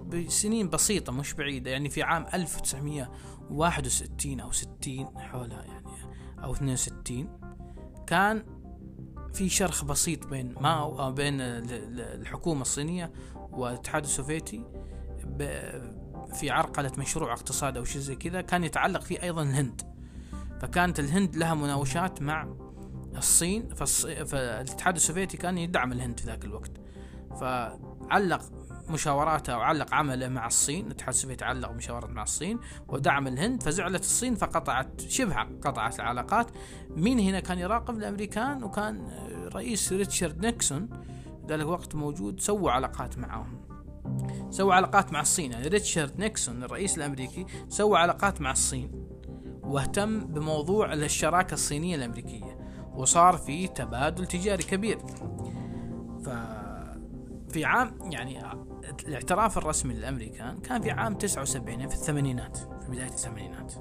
بسنين 0.08 0.70
بسيطة 0.70 1.12
مش 1.12 1.34
بعيدة 1.34 1.72
يعني 1.72 1.90
في 1.90 2.04
عام 2.04 2.26
1961 2.34 4.40
أو 4.40 4.52
60 4.52 5.18
حولها 5.18 5.64
يعني 5.64 5.88
أو 6.44 6.54
62 6.54 7.40
كان 8.12 8.44
في 9.34 9.50
شرخ 9.50 9.86
بسيط 9.86 10.28
بين 10.28 10.56
ماو 10.62 11.12
بين 11.12 11.36
الحكومة 11.42 12.62
الصينية 12.62 13.12
والاتحاد 13.52 14.04
السوفيتي 14.04 14.66
في 16.34 16.50
عرقلة 16.50 16.92
مشروع 16.98 17.34
اقتصادي 17.34 17.80
أو 17.80 17.84
شيء 17.84 18.02
زي 18.02 18.16
كذا 18.16 18.42
كان 18.42 18.64
يتعلق 18.64 19.02
فيه 19.02 19.24
أيضا 19.24 19.44
الهند. 19.44 19.82
فكانت 20.62 21.00
الهند 21.00 21.36
لها 21.36 21.54
مناوشات 21.54 22.22
مع 22.22 22.56
الصين 23.18 23.74
فالاتحاد 24.26 24.96
السوفيتي 24.96 25.38
كان 25.38 25.58
يدعم 25.58 25.92
الهند 25.92 26.20
في 26.20 26.26
ذاك 26.26 26.46
الوقت. 26.46 26.72
فعلق 27.40 28.42
مشاوراته 28.90 29.54
أو 29.54 29.60
علق 29.60 29.94
عمله 29.94 30.28
مع 30.28 30.48
الصين 30.48 30.86
الاتحاد 30.86 31.10
السوفيتي 31.10 31.46
علق 31.46 31.72
مشاورات 31.72 32.10
مع 32.10 32.24
الصين 32.24 32.60
ودعم 32.88 33.28
الهند. 33.28 33.64
فزعلت 33.64 34.02
الصين 34.02 34.36
فقطعت 34.36 35.02
شبه 35.02 35.36
قطعت 35.36 36.00
العلاقات. 36.00 36.48
مين 36.90 37.20
هنا 37.20 37.40
كان 37.40 37.60
يراقب 37.60 37.98
الأمريكان 37.98 38.64
وكان 38.64 39.08
رئيس 39.54 39.94
ريتشارد 39.94 40.46
نيكسون 40.46 40.90
ذلك 41.48 41.62
الوقت 41.62 41.96
موجود 41.96 42.40
سووا 42.40 42.72
علاقات 42.72 43.18
معهم. 43.18 43.62
سووا 44.50 44.74
علاقات 44.74 45.14
مع 45.14 45.22
الصين 45.22 45.52
يعني 45.52 45.68
ريتشارد 45.68 46.20
نيكسون 46.20 46.64
الرئيس 46.64 46.98
الأمريكي 46.98 47.46
سوى 47.70 47.98
علاقات 47.98 48.42
مع 48.42 48.52
الصين 48.52 48.92
واهتم 49.64 50.20
بموضوع 50.20 50.94
الشراكة 50.94 51.54
الصينية 51.54 51.96
الأمريكية 51.96 52.58
وصار 52.96 53.38
في 53.38 53.68
تبادل 53.68 54.26
تجاري 54.26 54.64
كبير. 54.64 55.00
ف 56.26 56.30
في 57.52 57.66
عام 57.66 57.98
يعني 58.12 58.42
الاعتراف 59.08 59.58
الرسمي 59.58 59.94
للأمريكان 59.94 60.58
كان 60.58 60.82
في 60.82 60.92
عام 60.92 61.14
79 61.14 61.88
في 61.88 61.96
الثمانينات 61.96 62.58
في 62.58 62.92
بداية 62.92 63.08
الثمانينات. 63.08 63.74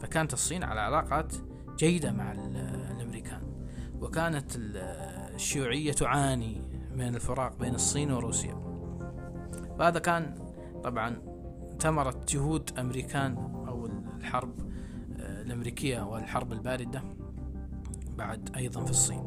فكانت 0.00 0.32
الصين 0.32 0.64
على 0.64 0.80
علاقات 0.80 1.34
جيدة 1.78 2.12
مع 2.12 2.32
الأمريكان. 2.32 3.42
وكانت 4.00 4.52
الشيوعية 4.56 5.92
تعاني 5.92 6.62
من 6.94 7.14
الفراق 7.14 7.58
بين 7.58 7.74
الصين 7.74 8.12
وروسيا. 8.12 8.54
وهذا 9.78 9.98
كان 9.98 10.34
طبعا 10.84 11.22
ثمرة 11.80 12.20
جهود 12.28 12.78
أمريكان 12.78 13.36
أو 13.68 13.86
الحرب 13.86 14.54
الأمريكية 15.18 16.00
والحرب 16.02 16.52
الباردة 16.52 17.02
بعد 18.16 18.56
أيضا 18.56 18.84
في 18.84 18.90
الصين. 18.90 19.24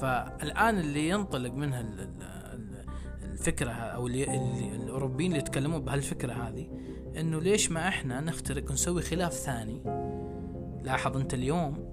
فالآن 0.00 0.78
اللي 0.78 1.08
ينطلق 1.08 1.52
منها 1.52 1.80
الفكرة 3.38 3.70
أو 3.70 4.06
اللي, 4.06 4.24
الأوروبيين 4.76 5.30
اللي 5.30 5.42
يتكلمون 5.42 5.84
بهالفكرة 5.84 6.32
هذه 6.32 6.68
إنه 7.16 7.40
ليش 7.40 7.70
ما 7.70 7.88
إحنا 7.88 8.20
نخترق 8.20 8.70
ونسوي 8.70 9.02
خلاف 9.02 9.32
ثاني؟ 9.32 9.82
لاحظ 10.82 11.16
أنت 11.16 11.34
اليوم 11.34 11.88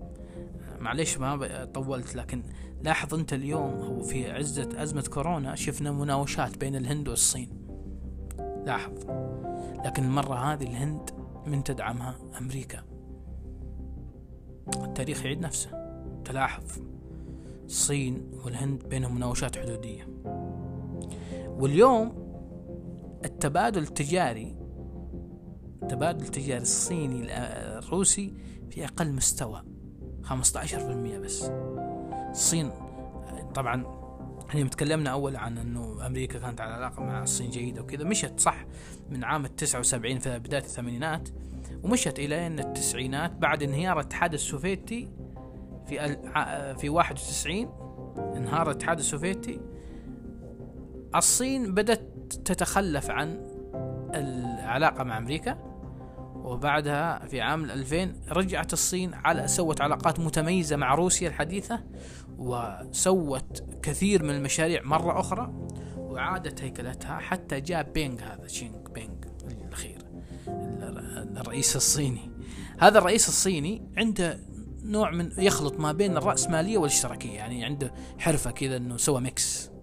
معليش 0.80 1.18
ما 1.18 1.66
طولت 1.66 2.16
لكن 2.16 2.44
لاحظ 2.84 3.14
أنت 3.14 3.34
اليوم 3.34 3.74
أو 3.82 4.02
في 4.02 4.32
عزة 4.32 4.70
أزمة 4.76 5.02
كورونا 5.02 5.56
شفنا 5.56 5.92
مناوشات 5.92 6.58
بين 6.58 6.76
الهند 6.76 7.10
والصين. 7.10 7.50
لاحظ. 8.66 8.92
لكن 9.86 10.04
المرة 10.04 10.36
هذه 10.36 10.64
الهند 10.64 11.10
من 11.46 11.64
تدعمها 11.64 12.16
أمريكا. 12.42 12.84
التاريخ 14.84 15.26
يعيد 15.26 15.42
نفسه. 15.42 15.70
تلاحظ. 16.26 16.64
الصين 17.66 18.32
والهند 18.46 18.84
بينهم 18.90 19.16
مناوشات 19.16 19.58
حدودية. 19.58 20.08
واليوم 21.60 22.26
التبادل 23.26 23.82
التجاري 23.82 24.56
التبادل 25.84 26.26
التجاري 26.26 26.62
الصيني 26.62 27.26
الروسي 27.78 28.34
في 28.70 28.86
أقل 28.86 29.14
مستوى 29.14 29.64
15% 30.24 30.32
بس. 31.24 31.52
الصين 32.30 32.72
طبعا 33.56 33.86
إحنا 34.50 34.64
تكلمنا 34.70 35.10
أول 35.10 35.36
عن 35.36 35.58
إنه 35.58 36.06
أمريكا 36.08 36.40
كانت 36.40 36.62
على 36.62 36.74
علاقة 36.74 37.04
مع 37.04 37.24
الصين 37.24 37.50
جيدة 37.50 37.82
وكذا 37.82 38.04
مشت 38.04 38.40
صح 38.40 38.66
من 39.10 39.24
عام 39.24 39.46
ال 39.46 39.56
79 39.56 40.20
في 40.20 40.40
بداية 40.40 40.62
الثمانينات 40.62 41.30
ومشت 41.84 42.20
إلى 42.20 42.48
أن 42.48 42.60
التسعينات 42.60 43.32
بعد 43.32 43.64
انهيار 43.64 44.00
الاتحاد 44.00 44.34
السوفيتي 44.34 45.10
في 45.88 46.18
في 46.78 46.90
91 46.90 47.70
انهار 48.38 48.72
الاتحاد 48.72 49.00
السوفيتي 49.00 49.60
الصين 51.18 51.74
بدأت 51.74 52.34
تتخلف 52.46 53.10
عن 53.10 53.56
العلاقة 54.14 55.04
مع 55.04 55.18
أمريكا 55.18 55.58
وبعدها 56.36 57.26
في 57.28 57.42
عام 57.42 57.66
2000 57.66 58.14
رجعت 58.30 58.74
الصين 58.74 59.14
على 59.14 59.48
سوت 59.48 59.82
علاقات 59.82 60.20
متميزة 60.20 60.76
مع 60.76 60.96
روسيا 60.96 61.28
الحديثة 61.28 61.84
وسوت 62.38 63.64
كثير 63.84 64.24
من 64.24 64.30
المشاريع 64.30 64.84
مرة 64.84 65.20
أخرى 65.20 65.54
وعادت 65.98 66.62
هيكلتها 66.62 67.20
حتى 67.20 67.62
جاء 67.62 67.92
بينغ 67.92 68.22
هذا 68.22 68.48
شينغ 68.48 68.90
بينغ 68.90 69.16
الأخير 69.52 70.06
الرئيس 71.38 71.76
الصيني. 71.76 72.32
هذا 72.80 72.98
الرئيس 72.98 73.28
الصيني 73.28 73.92
عنده 73.98 74.40
نوع 74.84 75.12
من 75.12 75.32
يخلط 75.38 75.80
ما 75.80 75.92
بين 75.92 76.18
الرأسمالية 76.18 76.78
والاشتراكية 76.78 77.32
يعني 77.32 77.66
عنده 77.66 77.94
حرفة 78.20 78.52
كذا 78.52 78.78
إنه 78.78 78.98
سوى 78.98 79.22
mix. 79.22 79.75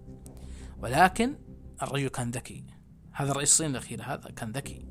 ولكن 0.83 1.35
الرجل 1.83 2.07
كان 2.07 2.31
ذكي. 2.31 2.65
هذا 3.11 3.31
الرئيس 3.31 3.49
الصيني 3.49 3.71
الأخير 3.71 4.01
هذا 4.03 4.31
كان 4.35 4.51
ذكي. 4.51 4.85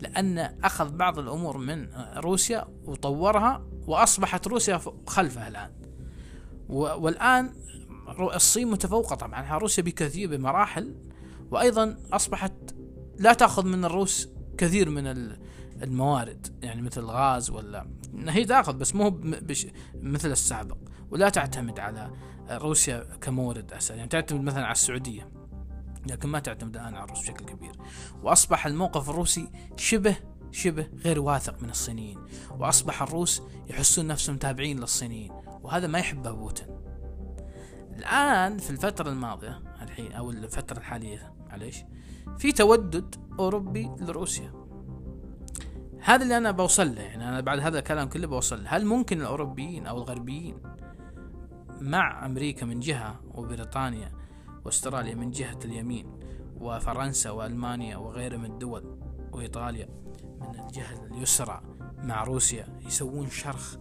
لأن 0.00 0.38
أخذ 0.38 0.96
بعض 0.96 1.18
الأمور 1.18 1.58
من 1.58 1.88
روسيا 2.16 2.68
وطورها 2.84 3.66
وأصبحت 3.86 4.46
روسيا 4.48 4.80
خلفها 5.06 5.48
الآن. 5.48 5.70
والآن 6.68 7.52
الصين 8.20 8.70
متفوقة 8.70 9.16
طبعا. 9.16 9.58
روسيا 9.58 9.82
بكثير 9.82 10.36
بمراحل. 10.36 10.94
وأيضا 11.50 11.96
أصبحت 12.12 12.54
لا 13.18 13.32
تأخذ 13.32 13.66
من 13.66 13.84
الروس 13.84 14.28
كثير 14.58 14.90
من 14.90 15.34
الموارد. 15.82 16.46
يعني 16.62 16.82
مثل 16.82 17.00
الغاز 17.00 17.50
ولا 17.50 17.86
هي 18.14 18.44
تأخذ 18.44 18.76
بس 18.76 18.94
مو 18.94 19.10
بش 19.20 19.66
مثل 19.94 20.30
السابق. 20.30 20.76
ولا 21.10 21.28
تعتمد 21.28 21.78
على 21.78 22.10
روسيا 22.50 23.06
كمورد 23.20 23.72
أساسا. 23.72 23.94
يعني 23.94 24.08
تعتمد 24.08 24.40
مثلا 24.40 24.64
على 24.64 24.72
السعودية 24.72 25.32
لكن 26.06 26.28
ما 26.28 26.38
تعتمد 26.38 26.76
الآن 26.76 26.94
على 26.94 27.04
الروس 27.04 27.20
بشكل 27.20 27.44
كبير. 27.44 27.72
وأصبح 28.22 28.66
الموقف 28.66 29.10
الروسي 29.10 29.50
شبه 29.76 30.16
شبه 30.52 30.86
غير 31.04 31.20
واثق 31.20 31.62
من 31.62 31.70
الصينيين. 31.70 32.18
وأصبح 32.58 33.02
الروس 33.02 33.42
يحسون 33.70 34.06
نفسهم 34.06 34.36
تابعين 34.36 34.80
للصينيين 34.80 35.32
وهذا 35.62 35.86
ما 35.86 35.98
يحبه 35.98 36.30
بوتين. 36.30 36.66
الآن 37.96 38.58
في 38.58 38.70
الفترة 38.70 39.10
الماضية 39.10 39.62
الحين 39.82 40.12
أو 40.12 40.30
الفترة 40.30 40.78
الحالية 40.78 41.34
معليش 41.48 41.76
في 42.38 42.52
تودد 42.52 43.14
أوروبي 43.38 43.90
لروسيا. 44.00 44.52
هذا 46.02 46.22
اللي 46.22 46.36
أنا 46.36 46.50
بوصل 46.50 46.94
له 46.94 47.02
يعني 47.02 47.28
أنا 47.28 47.40
بعد 47.40 47.58
هذا 47.58 47.78
الكلام 47.78 48.08
كله 48.08 48.26
بوصل 48.26 48.64
له. 48.64 48.76
هل 48.76 48.86
ممكن 48.86 49.20
الأوروبيين 49.20 49.86
أو 49.86 49.98
الغربيين 49.98 50.56
مع 51.80 52.26
أمريكا 52.26 52.66
من 52.66 52.80
جهة 52.80 53.20
وبريطانيا 53.34 54.12
وأستراليا 54.64 55.14
من 55.14 55.30
جهة 55.30 55.58
اليمين 55.64 56.06
وفرنسا 56.60 57.30
وألمانيا 57.30 57.96
وغيرها 57.96 58.38
من 58.38 58.44
الدول 58.44 58.98
وإيطاليا 59.32 59.88
من 60.40 60.60
الجهة 60.60 61.06
اليسرى 61.06 61.62
مع 61.98 62.24
روسيا 62.24 62.78
يسوون 62.86 63.30
شرخ 63.30 63.76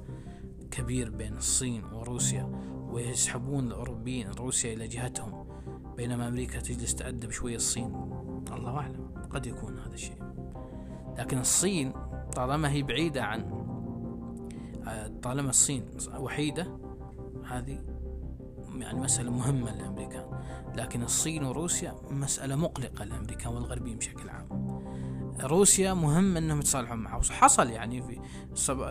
كبير 0.71 1.09
بين 1.09 1.38
الصين 1.38 1.83
وروسيا 1.83 2.43
ويسحبون 2.91 3.67
الأوروبيين 3.67 4.29
روسيا 4.29 4.73
إلى 4.73 4.88
جهتهم 4.88 5.47
بينما 5.97 6.27
أمريكا 6.27 6.59
تجلس 6.59 6.95
تأدب 6.95 7.31
شوية 7.31 7.55
الصين. 7.55 7.95
الله 8.51 8.77
أعلم 8.77 9.12
قد 9.29 9.45
يكون 9.45 9.79
هذا 9.79 9.93
الشيء. 9.93 10.23
لكن 11.17 11.39
الصين 11.39 11.93
طالما 12.35 12.71
هي 12.71 12.83
بعيدة 12.83 13.23
عن 13.23 13.59
طالما 15.23 15.49
الصين 15.49 15.85
وحيدة 16.17 16.79
هذه 17.45 17.88
يعني 18.82 19.00
مسألة 19.00 19.32
مهمة 19.32 19.76
للأمريكان 19.76 20.26
لكن 20.76 21.04
الصين 21.04 21.44
وروسيا 21.44 21.96
مسألة 22.10 22.56
مقلقة 22.56 23.06
للأمريكان 23.06 23.54
والغربيين 23.54 23.98
بشكل 23.98 24.30
عام. 24.30 24.70
روسيا 25.44 25.94
مهم 25.94 26.38
إنهم 26.38 26.60
يتصالحون 26.60 27.00
معه 27.00 27.24
حصل 27.24 27.70
يعني 27.70 28.02
في 28.02 28.20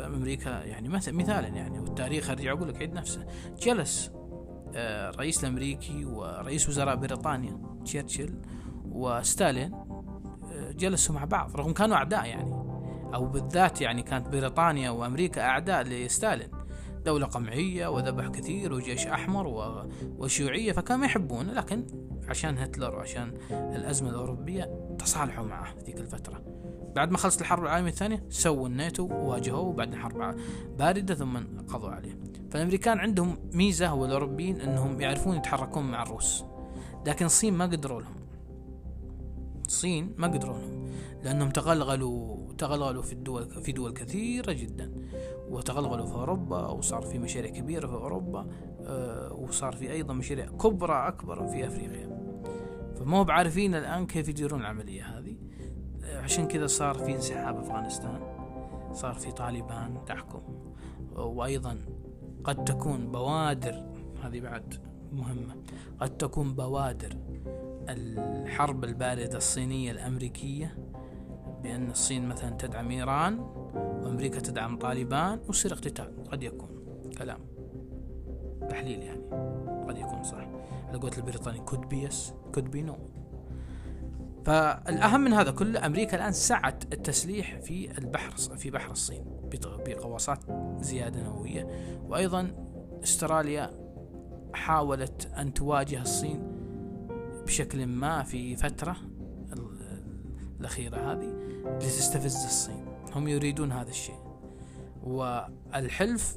أمريكا 0.06 0.64
يعني 0.64 0.88
مثالا 0.88 1.48
يعني 1.48 1.78
والتاريخ 1.78 2.30
ارجع 2.30 2.52
أقول 2.52 2.68
لك 2.68 2.76
عيد 2.76 2.92
نفسه. 2.92 3.26
جلس 3.62 4.12
الرئيس 4.74 5.44
آه، 5.44 5.48
الأمريكي 5.48 6.04
ورئيس 6.04 6.68
وزراء 6.68 6.96
بريطانيا 6.96 7.60
تشرشل 7.84 8.42
وستالين 8.84 9.74
آه، 9.74 10.72
جلسوا 10.72 11.14
مع 11.14 11.24
بعض. 11.24 11.56
رغم 11.56 11.72
كانوا 11.72 11.96
أعداء 11.96 12.26
يعني. 12.26 12.52
أو 13.14 13.26
بالذات 13.26 13.80
يعني 13.80 14.02
كانت 14.02 14.28
بريطانيا 14.28 14.90
وأمريكا 14.90 15.42
أعداء 15.42 15.82
لستالين. 15.82 16.48
دولة 17.08 17.26
قمعية 17.26 17.86
وذبح 17.86 18.28
كثير 18.28 18.72
وجيش 18.72 19.06
أحمر 19.06 19.46
وشيوعية 20.18 20.72
فكانوا 20.72 21.04
يحبونه 21.04 21.52
لكن 21.52 21.86
عشان 22.28 22.58
هتلر 22.58 22.94
وعشان 22.94 23.34
الأزمة 23.50 24.10
الأوروبية 24.10 24.94
تصالحوا 24.98 25.44
معه 25.44 25.74
في 25.74 25.84
ذيك 25.84 26.00
الفترة. 26.00 26.42
بعد 26.96 27.10
ما 27.10 27.18
خلصت 27.18 27.40
الحرب 27.40 27.62
العالمية 27.62 27.90
الثانية 27.90 28.24
سووا 28.28 28.68
الناتو 28.68 29.06
وواجهوه 29.06 29.60
وبعدين 29.60 29.98
حرب 29.98 30.36
باردة 30.78 31.14
ثم 31.14 31.36
قضوا 31.68 31.90
عليه. 31.90 32.18
فالأمريكان 32.50 32.98
عندهم 32.98 33.38
ميزة 33.52 33.94
والأوروبيين 33.94 34.60
أنهم 34.60 35.00
يعرفون 35.00 35.36
يتحركون 35.36 35.90
مع 35.90 36.02
الروس 36.02 36.44
لكن 37.06 37.26
الصين 37.26 37.54
ما 37.54 37.64
قدروا 37.64 38.00
لهم. 38.00 38.16
الصين 39.66 40.14
ما 40.16 40.26
قدروا 40.26 40.58
لهم. 40.58 40.77
لأنهم 41.22 41.50
تغلغلوا 41.50 42.52
تغلغلوا 42.58 43.02
في 43.02 43.12
الدول 43.12 43.50
في 43.62 43.72
دول 43.72 43.92
كثيرة 43.92 44.52
جدا. 44.52 44.92
وتغلغلوا 45.48 46.06
في 46.06 46.14
أوروبا 46.14 46.66
وصار 46.66 47.02
في 47.02 47.18
مشاريع 47.18 47.50
كبيرة 47.50 47.86
في 47.86 47.92
أوروبا 47.92 48.46
آه، 48.80 49.32
وصار 49.32 49.72
في 49.72 49.92
أيضا 49.92 50.14
مشاريع 50.14 50.46
كبرى 50.46 51.08
أكبر 51.08 51.46
في 51.46 51.66
أفريقيا. 51.66 52.18
فما 52.96 53.18
هو 53.18 53.24
بعارفين 53.24 53.74
الآن 53.74 54.06
كيف 54.06 54.28
يديرون 54.28 54.60
العملية 54.60 55.02
هذه. 55.02 55.36
آه، 56.04 56.20
عشان 56.20 56.48
كذا 56.48 56.66
صار 56.66 56.94
في 56.94 57.14
انسحاب 57.14 57.56
أفغانستان 57.56 58.20
صار 58.92 59.14
في 59.14 59.32
طالبان 59.32 60.04
تحكم. 60.06 60.42
وأيضا 61.16 61.78
قد 62.44 62.64
تكون 62.64 63.12
بوادر 63.12 63.84
هذه 64.22 64.40
بعد 64.40 64.74
مهمة 65.12 65.56
قد 66.00 66.16
تكون 66.16 66.54
بوادر 66.54 67.16
الحرب 67.88 68.84
الباردة 68.84 69.36
الصينية 69.36 69.90
الأمريكية 69.90 70.78
بأن 71.62 71.90
الصين 71.90 72.28
مثلا 72.28 72.50
تدعم 72.50 72.90
إيران 72.90 73.38
وأمريكا 73.74 74.40
تدعم 74.40 74.78
طالبان 74.78 75.40
ويصير 75.46 75.72
اقتتال. 75.72 76.24
قد 76.30 76.42
يكون 76.42 76.68
كلام 77.18 77.40
تحليل 78.68 79.02
يعني. 79.02 79.22
قد 79.88 79.98
يكون 79.98 80.22
صح. 80.22 80.48
على 80.88 80.98
قولة 80.98 81.16
البريطاني 81.16 81.60
could 81.66 81.84
be 81.90 82.10
yes 82.10 82.32
could 82.56 82.70
be 82.74 82.90
no. 82.90 82.94
فالأهم 84.44 85.20
من 85.20 85.32
هذا 85.32 85.50
كله 85.50 85.86
أمريكا 85.86 86.16
الآن 86.16 86.32
سعت 86.32 86.94
التسليح 86.94 87.60
في 87.60 87.98
البحر 87.98 88.30
في 88.30 88.70
بحر 88.70 88.90
الصين 88.90 89.24
بغواصات 89.86 90.38
زيادة 90.80 91.22
نووية. 91.22 91.66
وأيضا 92.08 92.52
أستراليا 93.02 93.70
حاولت 94.54 95.32
أن 95.38 95.54
تواجه 95.54 96.02
الصين 96.02 96.47
بشكل 97.48 97.86
ما 97.86 98.22
في 98.22 98.56
فترة 98.56 98.96
الأخيرة 100.60 101.12
هذه 101.12 101.34
لتستفز 101.76 102.44
الصين. 102.44 102.84
هم 103.12 103.28
يريدون 103.28 103.72
هذا 103.72 103.90
الشيء. 103.90 104.18
والحلف 105.02 106.36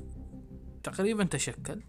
تقريبا 0.83 1.23
تشكل 1.23 1.83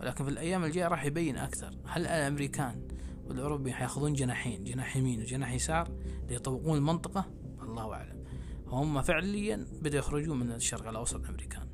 ولكن 0.00 0.24
في 0.24 0.30
الأيام 0.30 0.64
الجاية 0.64 0.88
راح 0.88 1.04
يبين 1.04 1.36
أكثر. 1.36 1.78
هل 1.86 2.06
الأمريكان 2.06 2.88
والأوروبيين 3.24 3.76
حيأخذون 3.76 4.12
جناحين 4.12 4.64
جناح 4.64 4.96
يمين 4.96 5.20
وجناح 5.20 5.52
يسار 5.52 5.88
ليطوقون 6.28 6.78
المنطقة؟ 6.78 7.24
الله 7.62 7.92
أعلم. 7.92 8.24
هم 8.66 9.02
فعليا 9.02 9.66
بدأوا 9.82 9.98
يخرجون 9.98 10.38
من 10.38 10.52
الشرق 10.52 10.88
الأوسط 10.88 11.20
الأمريكان 11.20 11.68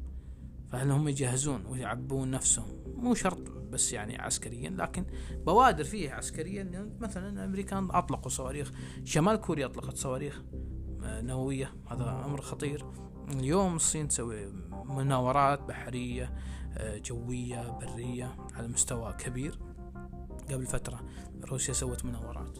فهل 0.72 0.90
هم 0.90 1.08
يجهزون 1.08 1.66
ويعبون 1.66 2.30
نفسهم؟ 2.30 2.68
مو 2.86 3.14
شرط. 3.14 3.63
بس 3.74 3.92
يعني 3.92 4.18
عسكريا 4.18 4.70
لكن 4.70 5.04
بوادر 5.46 5.84
فيها 5.84 6.14
عسكريا 6.14 6.90
مثلا 7.00 7.28
الامريكان 7.28 7.88
أطلقوا 7.90 8.28
صواريخ 8.28 8.72
شمال 9.04 9.36
كوريا 9.36 9.66
أطلقت 9.66 9.96
صواريخ 9.96 10.42
آه، 11.04 11.20
نووية 11.20 11.72
هذا 11.90 12.22
أمر 12.24 12.40
خطير. 12.40 12.86
اليوم 13.30 13.76
الصين 13.76 14.08
تسوي 14.08 14.52
مناورات 14.84 15.62
بحرية 15.62 16.34
آه، 16.76 16.98
جوية 16.98 17.70
برية 17.70 18.36
على 18.54 18.68
مستوى 18.68 19.12
كبير. 19.12 19.58
قبل 20.50 20.66
فترة 20.66 21.00
روسيا 21.44 21.74
سوت 21.74 22.04
مناورات. 22.04 22.58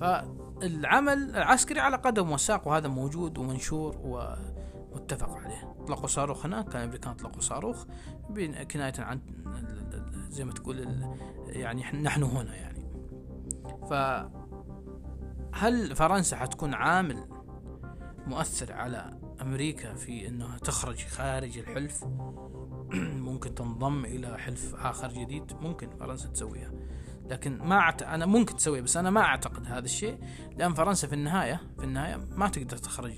فالعمل 0.00 1.30
العسكري 1.30 1.80
على 1.80 1.96
قدم 1.96 2.30
وساق 2.30 2.68
وهذا 2.68 2.88
موجود 2.88 3.38
ومنشور 3.38 3.96
ومتفق 4.04 5.30
عليه. 5.30 5.73
اطلقوا 5.84 6.06
صاروخ 6.06 6.46
هناك 6.46 6.68
كان 6.68 6.80
الامريكان 6.80 7.12
اطلقوا 7.12 7.40
صاروخ 7.40 7.84
كناية 8.70 8.92
عن 8.98 9.20
زي 10.30 10.44
ما 10.44 10.52
تقول 10.52 11.04
يعني 11.46 12.02
نحن 12.02 12.22
هنا 12.22 12.54
يعني. 12.54 12.84
فهل 15.52 15.96
فرنسا 15.96 16.36
حتكون 16.36 16.74
عامل 16.74 17.28
مؤثر 18.26 18.72
على 18.72 19.20
أمريكا 19.42 19.94
في 19.94 20.28
أنها 20.28 20.58
تخرج 20.58 21.06
خارج 21.06 21.58
الحلف؟ 21.58 22.04
ممكن 23.28 23.54
تنضم 23.54 24.04
إلى 24.04 24.38
حلف 24.38 24.74
آخر 24.74 25.12
جديد؟ 25.12 25.52
ممكن 25.60 25.90
فرنسا 25.90 26.28
تسويها. 26.28 26.70
لكن 27.30 27.58
ما 27.58 27.78
أعت... 27.78 28.02
أنا 28.02 28.26
ممكن 28.26 28.56
تسويها 28.56 28.82
بس 28.82 28.96
أنا 28.96 29.10
ما 29.10 29.20
أعتقد 29.20 29.66
هذا 29.66 29.84
الشيء 29.84 30.18
لأن 30.56 30.74
فرنسا 30.74 31.08
في 31.08 31.14
النهاية 31.14 31.60
في 31.78 31.84
النهاية 31.84 32.16
ما 32.16 32.48
تقدر 32.48 32.76
تخرج 32.76 33.12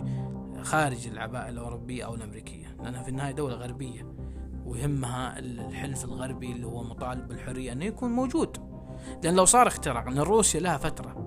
خارج 0.67 1.07
العباءة 1.07 1.49
الأوروبية 1.49 2.05
أو 2.05 2.15
الأمريكية 2.15 2.77
لأنها 2.83 3.03
في 3.03 3.09
النهاية 3.09 3.33
دولة 3.33 3.55
غربية 3.55 4.15
ويهمها 4.65 5.39
الحلف 5.39 6.05
الغربي 6.05 6.53
اللي 6.53 6.67
هو 6.67 6.83
مطالب 6.83 7.29
بالحرية 7.29 7.73
أنه 7.73 7.85
يكون 7.85 8.11
موجود. 8.11 8.57
لأن 9.25 9.35
لو 9.35 9.45
صار 9.45 9.67
اختراق 9.67 10.07
أن 10.09 10.19
روسيا 10.19 10.61
لها 10.61 10.79
فترة 10.79 11.27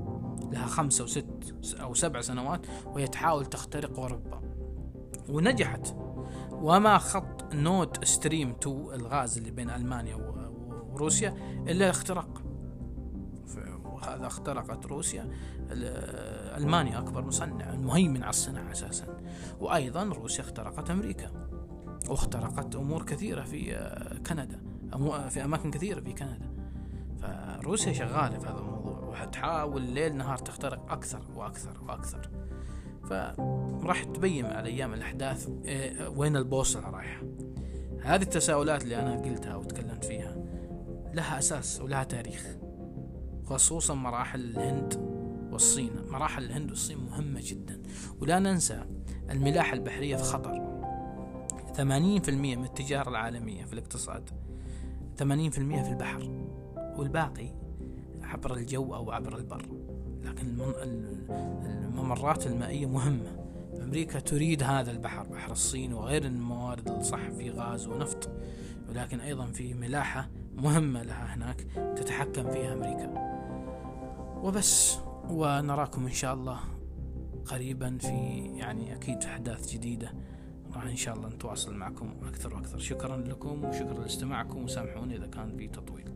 لها 0.51 0.65
خمسة 0.65 1.03
وست 1.03 1.55
أو 1.81 1.93
سبع 1.93 2.21
سنوات 2.21 2.65
وهي 2.85 3.07
تحاول 3.07 3.45
تخترق 3.45 3.99
أوروبا 3.99 4.41
ونجحت. 5.29 5.95
وما 6.51 6.97
خط 6.97 7.53
نورد 7.53 8.05
ستريم 8.05 8.49
2 8.49 8.93
الغاز 8.93 9.37
اللي 9.37 9.51
بين 9.51 9.69
ألمانيا 9.69 10.15
وروسيا 10.15 11.33
إلا 11.67 11.89
اختراق 11.89 12.43
وهذا 14.01 14.27
اخترقت 14.27 14.85
روسيا. 14.85 15.29
ألمانيا 16.57 16.99
أكبر 16.99 17.25
مصنع 17.25 17.73
المهيمن 17.73 18.23
على 18.23 18.29
الصناعة 18.29 18.71
أساسا. 18.71 19.17
وأيضا 19.59 20.03
روسيا 20.03 20.43
اخترقت 20.43 20.89
أمريكا. 20.89 21.31
واخترقت 22.09 22.75
أمور 22.75 23.03
كثيرة 23.03 23.41
في 23.41 23.73
كندا. 24.27 24.61
في 25.29 25.43
أماكن 25.43 25.71
كثيرة 25.71 26.01
في 26.01 26.13
كندا. 26.13 26.49
فروسيا 27.61 27.93
شغالة 27.93 28.39
في 28.39 28.47
هذا 28.47 28.59
الموضوع 28.59 28.99
وحتحاول 28.99 29.81
ليل 29.81 30.15
نهار 30.15 30.37
تخترق 30.37 30.91
أكثر 30.91 31.21
وأكثر 31.35 31.83
وأكثر. 31.87 32.29
فراح 33.03 34.03
تبين 34.03 34.45
مع 34.45 34.59
الأيام 34.59 34.93
الأحداث 34.93 35.49
إيه، 35.65 36.07
وين 36.09 36.37
البوصلة 36.37 36.89
رايحة. 36.89 37.23
هذه 38.01 38.21
التساؤلات 38.21 38.83
اللي 38.83 38.99
أنا 38.99 39.21
قلتها 39.21 39.55
وتكلمت 39.55 40.05
فيها 40.05 40.37
لها 41.13 41.39
أساس 41.39 41.81
ولها 41.81 42.03
تاريخ. 42.03 42.45
خصوصا 43.49 43.93
مراحل 43.93 44.39
الهند 44.39 44.93
والصين. 45.51 45.91
مراحل 46.09 46.43
الهند 46.43 46.69
والصين 46.69 46.97
مهمة 46.97 47.41
جدا. 47.43 47.81
ولا 48.21 48.39
ننسى 48.39 48.83
الملاحة 49.29 49.73
البحرية 49.73 50.15
في 50.15 50.23
خطر. 50.23 50.69
80% 51.73 52.55
من 52.55 52.63
التجارة 52.63 53.09
العالمية 53.09 53.65
في 53.65 53.73
الاقتصاد 53.73 54.29
80% 55.17 55.83
في 55.83 55.89
البحر 55.89 56.47
والباقي 56.97 57.53
عبر 58.23 58.53
الجو 58.53 58.95
أو 58.95 59.11
عبر 59.11 59.37
البر. 59.37 59.65
لكن 60.23 60.61
الممرات 61.65 62.47
المائية 62.47 62.85
مهمة. 62.85 63.49
أمريكا 63.83 64.19
تريد 64.19 64.63
هذا 64.63 64.91
البحر 64.91 65.23
بحر 65.23 65.51
الصين 65.51 65.93
وغير 65.93 66.25
الموارد 66.25 66.89
الصح 66.89 67.29
في 67.29 67.49
غاز 67.49 67.87
ونفط. 67.87 68.29
ولكن 68.89 69.19
أيضا 69.19 69.45
في 69.45 69.73
ملاحة 69.73 70.29
مهمة 70.55 71.03
لها 71.03 71.35
هناك 71.35 71.61
تتحكم 71.95 72.51
فيها 72.51 72.73
أمريكا. 72.73 73.28
وبس 74.43 74.97
ونراكم 75.29 76.05
إن 76.05 76.11
شاء 76.11 76.33
الله 76.33 76.59
قريبا 77.45 77.97
في 77.97 78.07
يعني 78.55 78.95
أكيد 78.95 79.23
أحداث 79.23 79.71
جديدة. 79.73 80.13
راح 80.73 80.83
إن 80.83 80.95
شاء 80.95 81.15
الله 81.15 81.29
نتواصل 81.29 81.73
معكم 81.73 82.13
أكثر 82.27 82.55
وأكثر. 82.55 82.77
شكرا 82.77 83.17
لكم 83.17 83.63
وشكرا 83.65 84.01
لاستماعكم 84.01 84.63
وسامحوني 84.63 85.15
إذا 85.15 85.27
كان 85.27 85.57
في 85.57 85.67
تطويل. 85.67 86.09